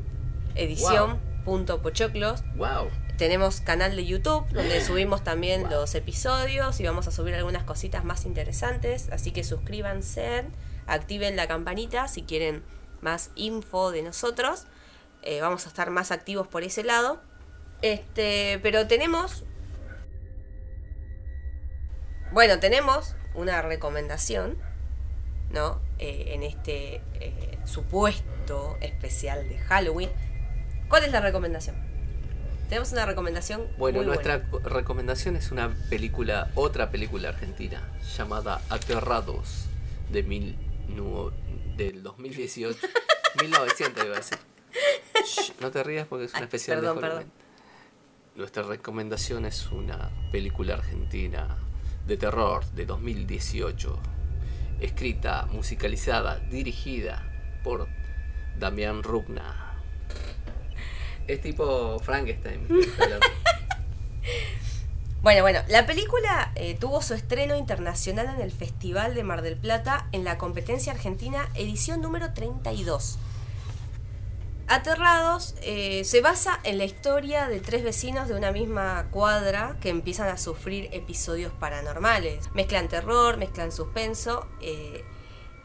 edición.pochoclos. 0.56 2.44
Wow. 2.56 2.90
Tenemos 3.20 3.62
canal 3.62 3.96
de 3.96 4.08
YouTube 4.08 4.48
donde 4.50 4.82
subimos 4.86 5.24
también 5.24 5.70
los 5.70 5.94
episodios 5.94 6.80
y 6.80 6.84
vamos 6.84 7.08
a 7.08 7.12
subir 7.12 7.36
algunas 7.36 7.64
cositas 7.64 8.04
más 8.04 8.26
interesantes. 8.26 9.10
Así 9.12 9.30
que 9.30 9.44
suscríbanse, 9.44 10.46
activen 10.88 11.36
la 11.36 11.48
campanita 11.48 12.08
si 12.08 12.24
quieren 12.24 12.64
más 13.02 13.30
info 13.36 13.92
de 13.92 14.02
nosotros. 14.02 14.66
Eh, 15.22 15.40
vamos 15.40 15.68
a 15.68 15.70
estar 15.70 15.92
más 15.92 16.12
activos 16.12 16.48
por 16.48 16.64
ese 16.64 16.84
lado. 16.84 17.22
Este, 17.84 18.60
pero 18.64 18.88
tenemos. 18.88 19.44
Bueno, 22.32 22.60
tenemos 22.60 23.16
una 23.36 23.62
recomendación, 23.62 24.58
¿no? 25.52 25.80
Eh, 26.00 26.26
en 26.34 26.44
este 26.44 27.02
eh, 27.16 27.58
supuesto 27.66 28.78
especial 28.82 29.48
de 29.50 29.58
Halloween. 29.58 30.10
¿Cuál 30.88 31.04
es 31.04 31.12
la 31.12 31.20
recomendación? 31.22 31.76
Tenemos 32.70 32.92
una 32.92 33.06
recomendación. 33.06 33.64
Bueno, 33.78 33.98
muy 34.00 34.06
nuestra 34.08 34.38
buena. 34.38 34.70
recomendación 34.70 35.36
es 35.36 35.52
una 35.52 35.76
película, 35.90 36.52
otra 36.56 36.92
película 36.92 37.30
argentina, 37.30 37.82
llamada 38.16 38.62
Aterrados, 38.70 39.66
de 40.12 40.22
mil, 40.24 40.56
nu- 40.88 41.32
del 41.78 42.04
2018. 42.04 42.78
1900 43.42 44.06
iba 44.06 44.14
a 44.16 44.18
decir. 44.20 44.38
Shh, 45.26 45.54
no 45.62 45.72
te 45.72 45.84
rías 45.84 46.08
porque 46.08 46.26
es 46.26 46.32
una 46.32 46.40
Ay, 46.42 46.44
especial 46.46 46.80
perdón, 46.80 46.96
de 46.98 47.02
Halloween. 47.02 47.28
perdón. 47.28 47.40
Nuestra 48.36 48.64
recomendación 48.64 49.46
es 49.46 49.68
una 49.72 50.10
película 50.32 50.76
argentina 50.76 51.58
de 52.06 52.18
terror 52.18 52.64
de 52.72 52.86
2018, 52.86 54.00
escrita, 54.82 55.48
musicalizada, 55.52 56.40
dirigida 56.52 57.24
por 57.64 57.88
Damián 58.58 59.04
Rugna. 59.04 59.74
Es 61.28 61.42
tipo 61.42 62.00
Frankenstein. 62.00 62.68
Bueno, 65.22 65.42
bueno, 65.42 65.60
la 65.68 65.86
película 65.86 66.54
eh, 66.56 66.78
tuvo 66.80 67.02
su 67.02 67.14
estreno 67.14 67.58
internacional 67.58 68.28
en 68.34 68.40
el 68.40 68.54
Festival 68.54 69.16
de 69.16 69.26
Mar 69.26 69.42
del 69.42 69.58
Plata 69.58 70.08
en 70.14 70.24
la 70.24 70.38
competencia 70.38 70.94
argentina 70.94 71.50
edición 71.56 72.00
número 72.00 72.34
32. 72.34 73.20
Aterrados 74.70 75.56
eh, 75.64 76.04
se 76.04 76.22
basa 76.22 76.60
en 76.64 76.78
la 76.78 76.86
historia 76.86 77.48
de 77.48 77.60
tres 77.60 77.84
vecinos 77.84 78.28
de 78.28 78.36
una 78.36 78.52
misma 78.52 79.08
cuadra 79.10 79.78
que 79.82 79.90
empiezan 79.90 80.28
a 80.28 80.38
sufrir 80.38 80.90
episodios 80.92 81.52
paranormales. 81.54 82.52
Mezclan 82.54 82.88
terror, 82.88 83.38
mezclan 83.38 83.72
suspenso. 83.72 84.48
eh, 84.62 85.04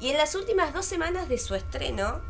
y 0.00 0.08
en 0.08 0.16
las 0.16 0.34
últimas 0.34 0.72
dos 0.72 0.86
semanas 0.86 1.28
de 1.28 1.36
su 1.36 1.54
estreno, 1.54 2.22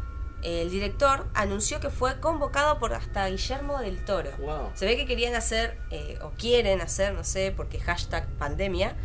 el 0.42 0.68
director 0.68 1.26
anunció 1.32 1.78
que 1.78 1.90
fue 1.90 2.18
convocado 2.18 2.78
por 2.80 2.92
hasta 2.92 3.28
Guillermo 3.28 3.78
del 3.78 4.04
Toro. 4.04 4.30
Wow. 4.38 4.72
Se 4.74 4.84
ve 4.84 4.96
que 4.96 5.06
querían 5.06 5.34
hacer, 5.34 5.78
eh, 5.90 6.18
o 6.22 6.30
quieren 6.30 6.80
hacer, 6.80 7.14
no 7.14 7.22
sé, 7.22 7.52
porque 7.56 7.78
hashtag 7.78 8.28
pandemia, 8.37 8.96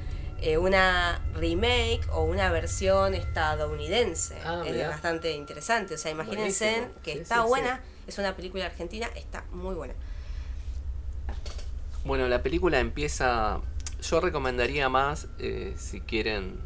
eh, 0.41 0.57
una 0.57 1.21
remake 1.33 2.01
o 2.11 2.23
una 2.23 2.51
versión 2.51 3.13
estadounidense. 3.13 4.37
Ah, 4.45 4.63
es 4.65 4.73
mirá. 4.73 4.89
bastante 4.89 5.31
interesante. 5.33 5.95
O 5.95 5.97
sea, 5.97 6.11
imagínense 6.11 6.65
Buenísimo. 6.71 7.01
que 7.03 7.13
Sí, 7.13 7.19
está 7.19 7.35
sí, 7.35 7.41
sí. 7.41 7.47
buena. 7.47 7.81
Es 8.07 8.17
una 8.17 8.35
película 8.35 8.65
argentina, 8.65 9.07
está 9.15 9.43
muy 9.51 9.75
buena. 9.75 9.93
Bueno, 12.05 12.27
la 12.27 12.41
película 12.41 12.79
empieza. 12.79 13.61
Yo 14.01 14.21
recomendaría 14.21 14.87
más, 14.89 15.27
eh, 15.39 15.75
si 15.77 15.99
quieren 16.01 16.57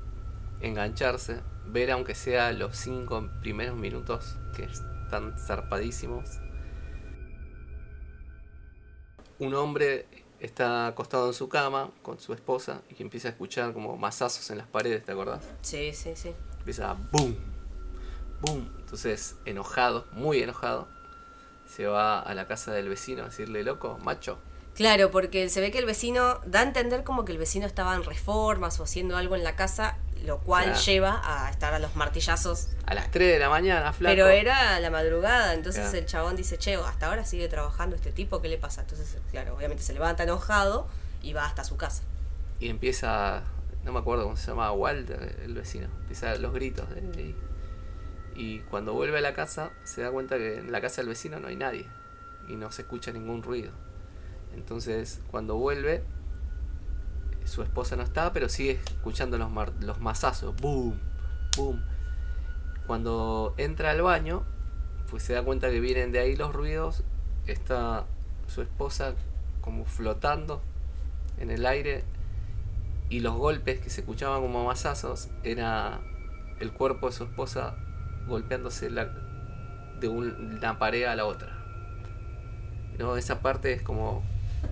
engancharse, 0.62 1.41
ver 1.65 1.91
aunque 1.91 2.15
sea 2.15 2.51
los 2.53 2.77
cinco 2.77 3.29
primeros 3.41 3.75
minutos 3.75 4.38
que 4.55 4.63
están 4.63 5.38
zarpadísimos. 5.38 6.29
Un 9.39 9.55
hombre 9.55 10.05
está 10.43 10.88
acostado 10.88 11.27
en 11.27 11.34
su 11.34 11.47
cama 11.47 11.89
con 12.01 12.19
su 12.19 12.34
esposa 12.34 12.82
y 12.89 13.01
empieza 13.01 13.29
a 13.29 13.32
escuchar 13.32 13.73
como 13.73 13.95
masazos 13.95 14.49
en 14.51 14.58
las 14.58 14.67
paredes, 14.67 15.03
¿te 15.06 15.13
acordás? 15.13 15.43
Sí, 15.62 15.93
sí, 15.93 16.12
sí. 16.15 16.34
Empieza 16.60 16.91
a 16.91 16.93
boom, 17.12 17.38
boom. 18.41 18.69
Entonces, 18.79 19.38
enojado, 19.45 20.06
muy 20.12 20.43
enojado, 20.43 20.88
se 21.65 21.88
va 21.88 22.19
a 22.19 22.34
la 22.36 22.45
casa 22.45 22.73
del 22.73 22.89
vecino 22.89 23.23
a 23.23 23.25
decirle, 23.27 23.63
loco, 23.63 23.97
macho, 24.03 24.38
Claro, 24.75 25.12
porque 25.12 25.49
se 25.49 25.62
ve 25.62 25.69
que 25.69 25.77
el 25.77 25.86
vecino 25.86 26.39
da 26.47 26.62
a 26.62 26.63
entender 26.63 27.03
como 27.03 27.25
que 27.25 27.32
el 27.32 27.38
vecino 27.38 27.67
estaba 27.67 27.95
en 27.95 28.03
reformas 28.03 28.79
o 28.79 28.84
haciendo 28.84 29.17
algo 29.17 29.36
en 29.36 29.43
la 29.43 29.56
casa, 29.56 29.97
lo 30.23 30.39
cual 30.39 30.65
Claro. 30.65 30.79
lleva 30.81 31.21
a 31.23 31.49
estar 31.49 31.73
a 31.73 31.79
los 31.79 31.95
martillazos. 31.95 32.69
a 32.86 32.93
las 32.93 33.12
3 33.12 33.31
de 33.33 33.39
la 33.39 33.49
mañana, 33.49 33.93
flaco. 33.93 34.13
Pero 34.15 34.27
era 34.27 34.79
la 34.79 34.89
madrugada, 34.89 35.53
entonces 35.53 35.83
Claro. 35.83 35.97
el 35.99 36.05
chabón 36.05 36.36
dice, 36.36 36.57
che, 36.57 36.75
hasta 36.75 37.07
ahora 37.07 37.23
sigue 37.25 37.47
trabajando 37.47 37.95
este 37.95 38.12
tipo, 38.12 38.41
¿qué 38.41 38.49
le 38.49 38.57
pasa? 38.57 38.81
Entonces, 38.81 39.17
claro, 39.31 39.55
obviamente 39.55 39.83
se 39.83 39.93
levanta 39.93 40.23
enojado 40.23 40.88
y 41.21 41.33
va 41.33 41.45
hasta 41.45 41.63
su 41.63 41.77
casa. 41.77 42.03
Y 42.59 42.69
empieza, 42.69 43.43
no 43.83 43.91
me 43.93 43.99
acuerdo 43.99 44.23
cómo 44.23 44.36
se 44.38 44.47
llama, 44.47 44.71
Walter, 44.71 45.39
el 45.43 45.53
vecino. 45.53 45.88
Empieza 46.01 46.36
los 46.36 46.53
gritos. 46.53 46.89
de- 46.89 47.36
y 48.36 48.59
cuando 48.62 48.93
vuelve 48.93 49.19
a 49.19 49.21
la 49.21 49.33
casa, 49.33 49.71
se 49.83 50.01
da 50.01 50.09
cuenta 50.12 50.38
que 50.38 50.57
en 50.57 50.71
la 50.71 50.81
casa 50.81 50.97
del 51.01 51.09
vecino 51.09 51.39
no 51.39 51.47
hay 51.49 51.55
nadie. 51.55 51.86
Y 52.47 52.55
no 52.55 52.71
se 52.71 52.81
escucha 52.81 53.12
ningún 53.12 53.43
ruido. 53.43 53.71
Entonces, 54.55 55.19
cuando 55.31 55.55
vuelve, 55.55 56.03
su 57.45 57.62
esposa 57.63 57.95
no 57.95 58.03
está, 58.03 58.34
pero 58.34 58.49
sigue 58.49 58.79
escuchando 58.86 59.38
los, 59.38 59.49
los 59.82 59.99
mazazos. 59.99 60.56
Boom, 60.62 60.99
boom. 61.58 61.82
Cuando 62.88 63.53
entra 63.58 63.91
al 63.91 64.01
baño, 64.01 64.43
pues 65.10 65.23
se 65.23 65.34
da 65.34 65.43
cuenta 65.43 65.69
que 65.69 65.79
vienen 65.79 66.12
de 66.12 66.19
ahí 66.19 66.36
los 66.36 66.53
ruidos. 66.53 67.03
Está 67.47 68.06
su 68.47 68.62
esposa 68.62 69.13
como 69.62 69.86
flotando 69.86 70.62
en 71.39 71.49
el 71.51 71.65
aire 71.65 72.03
y 73.10 73.19
los 73.21 73.36
golpes 73.36 73.79
que 73.79 73.89
se 73.89 74.01
escuchaban 74.01 74.41
como 74.41 74.65
mazazos 74.65 75.29
era 75.43 76.01
el 76.60 76.71
cuerpo 76.73 77.08
de 77.08 77.13
su 77.13 77.23
esposa 77.25 77.75
golpeándose 78.27 78.89
la- 78.89 79.12
de 79.99 80.08
un- 80.08 80.58
una 80.58 80.79
pared 80.79 81.03
a 81.06 81.15
la 81.15 81.25
otra. 81.25 81.58
No, 82.99 83.17
esa 83.17 83.41
parte 83.41 83.73
es 83.73 83.82
como 83.82 84.23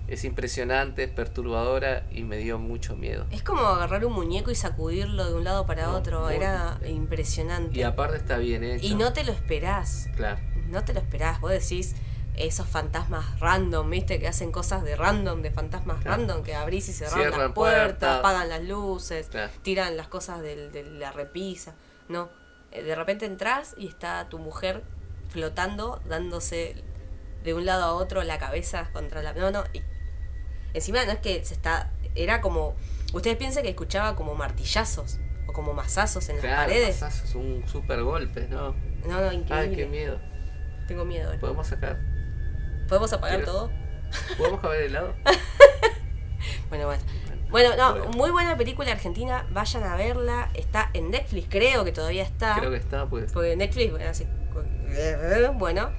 es 0.07 0.23
impresionante, 0.25 1.03
es 1.03 1.09
perturbadora 1.09 2.05
y 2.11 2.23
me 2.23 2.37
dio 2.37 2.59
mucho 2.59 2.95
miedo. 2.95 3.25
Es 3.31 3.43
como 3.43 3.61
agarrar 3.61 4.05
un 4.05 4.13
muñeco 4.13 4.51
y 4.51 4.55
sacudirlo 4.55 5.25
de 5.25 5.33
un 5.35 5.43
lado 5.43 5.65
para 5.65 5.87
No, 5.87 5.95
otro, 5.97 6.29
era 6.29 6.79
impresionante. 6.87 7.77
Y 7.77 7.83
aparte 7.83 8.17
está 8.17 8.37
bien 8.37 8.63
hecho. 8.63 8.85
Y 8.85 8.95
no 8.95 9.13
te 9.13 9.23
lo 9.23 9.31
esperás, 9.31 10.09
Claro. 10.15 10.39
no 10.69 10.83
te 10.83 10.93
lo 10.93 10.99
esperás, 10.99 11.39
vos 11.39 11.51
decís 11.51 11.95
esos 12.35 12.65
fantasmas 12.67 13.39
random, 13.41 13.89
viste, 13.89 14.19
que 14.19 14.27
hacen 14.27 14.51
cosas 14.53 14.83
de 14.83 14.95
random, 14.95 15.41
de 15.41 15.51
fantasmas 15.51 16.01
Claro. 16.01 16.17
random, 16.17 16.43
que 16.43 16.55
abrís 16.55 16.87
y 16.89 16.93
cerrás 16.93 17.13
Cierran 17.15 17.39
las 17.39 17.51
puertas, 17.51 17.83
puertas. 17.87 18.19
apagan 18.19 18.49
las 18.49 18.63
luces, 18.63 19.27
Claro. 19.27 19.51
tiran 19.61 19.97
las 19.97 20.07
cosas 20.07 20.41
del- 20.41 20.71
de 20.71 20.83
la 20.83 21.11
repisa. 21.11 21.75
No, 22.09 22.29
Eh, 22.73 22.83
de 22.83 22.95
repente 22.95 23.25
entras 23.25 23.75
y 23.77 23.85
está 23.87 24.29
tu 24.29 24.39
mujer 24.39 24.81
flotando, 25.27 26.01
dándose 26.07 26.81
de 27.43 27.53
un 27.53 27.65
lado 27.65 27.83
a 27.83 27.93
otro 27.93 28.23
la 28.23 28.37
cabeza 28.37 28.89
contra 28.93 29.21
la... 29.23 29.33
No, 29.33 29.51
no, 29.51 29.63
y 29.73 29.81
encima 30.73 31.03
no 31.05 31.11
es 31.11 31.19
que 31.19 31.43
se 31.45 31.53
está... 31.53 31.91
Era 32.15 32.41
como... 32.41 32.75
Ustedes 33.13 33.37
piensan 33.37 33.63
que 33.63 33.69
escuchaba 33.69 34.15
como 34.15 34.35
martillazos 34.35 35.19
o 35.47 35.53
como 35.53 35.73
mazazos 35.73 36.29
en 36.29 36.37
las 36.37 36.45
Claro, 36.45 36.61
paredes. 36.69 37.01
mazazos, 37.01 37.35
un 37.35 37.63
super 37.67 38.01
golpe, 38.03 38.47
¿no? 38.47 38.75
No, 39.05 39.19
no, 39.21 39.31
increíble. 39.31 39.55
Ay, 39.69 39.75
qué 39.75 39.85
miedo. 39.87 40.19
Tengo 40.87 41.03
miedo. 41.05 41.27
ahora. 41.27 41.39
¿Podemos 41.39 41.67
sacar? 41.67 41.99
¿Podemos 42.87 43.11
apagar 43.13 43.43
todo? 43.43 43.71
¿Podemos 44.37 44.59
caber 44.61 44.83
helado? 44.83 45.15
Bueno, 46.69 46.85
bueno. 46.85 47.01
Bueno, 47.49 47.75
no, 47.75 47.91
Bueno. 47.97 48.11
muy 48.17 48.31
buena 48.31 48.55
película 48.57 48.91
argentina, 48.93 49.45
vayan 49.51 49.83
a 49.83 49.95
verla, 49.95 50.49
está 50.53 50.89
en 50.93 51.11
Netflix, 51.11 51.47
creo 51.49 51.83
que 51.83 51.91
todavía 51.91 52.23
está. 52.23 52.55
Creo 52.57 52.71
que 52.71 52.77
está, 52.77 53.05
pues. 53.07 53.31
Porque 53.33 53.55
Netflix, 53.57 53.91
bueno, 53.91 54.09
así, 54.09 54.25
bueno, 55.55 55.91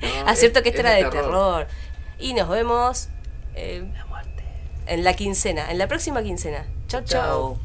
No, 0.00 0.28
acierto 0.28 0.58
es- 0.58 0.62
que 0.62 0.68
esto 0.70 0.80
es 0.82 0.86
era 0.86 0.90
de 0.94 1.04
terror. 1.10 1.66
Y 2.18 2.34
nos 2.34 2.48
vemos 2.48 3.08
eh, 3.54 3.84
La 3.94 4.04
muerte. 4.06 4.44
en 4.86 5.04
la 5.04 5.14
quincena, 5.14 5.70
en 5.70 5.78
la 5.78 5.86
próxima 5.88 6.22
quincena. 6.22 6.66
Chau, 6.88 7.02
Chau. 7.02 7.56
chau. 7.56 7.58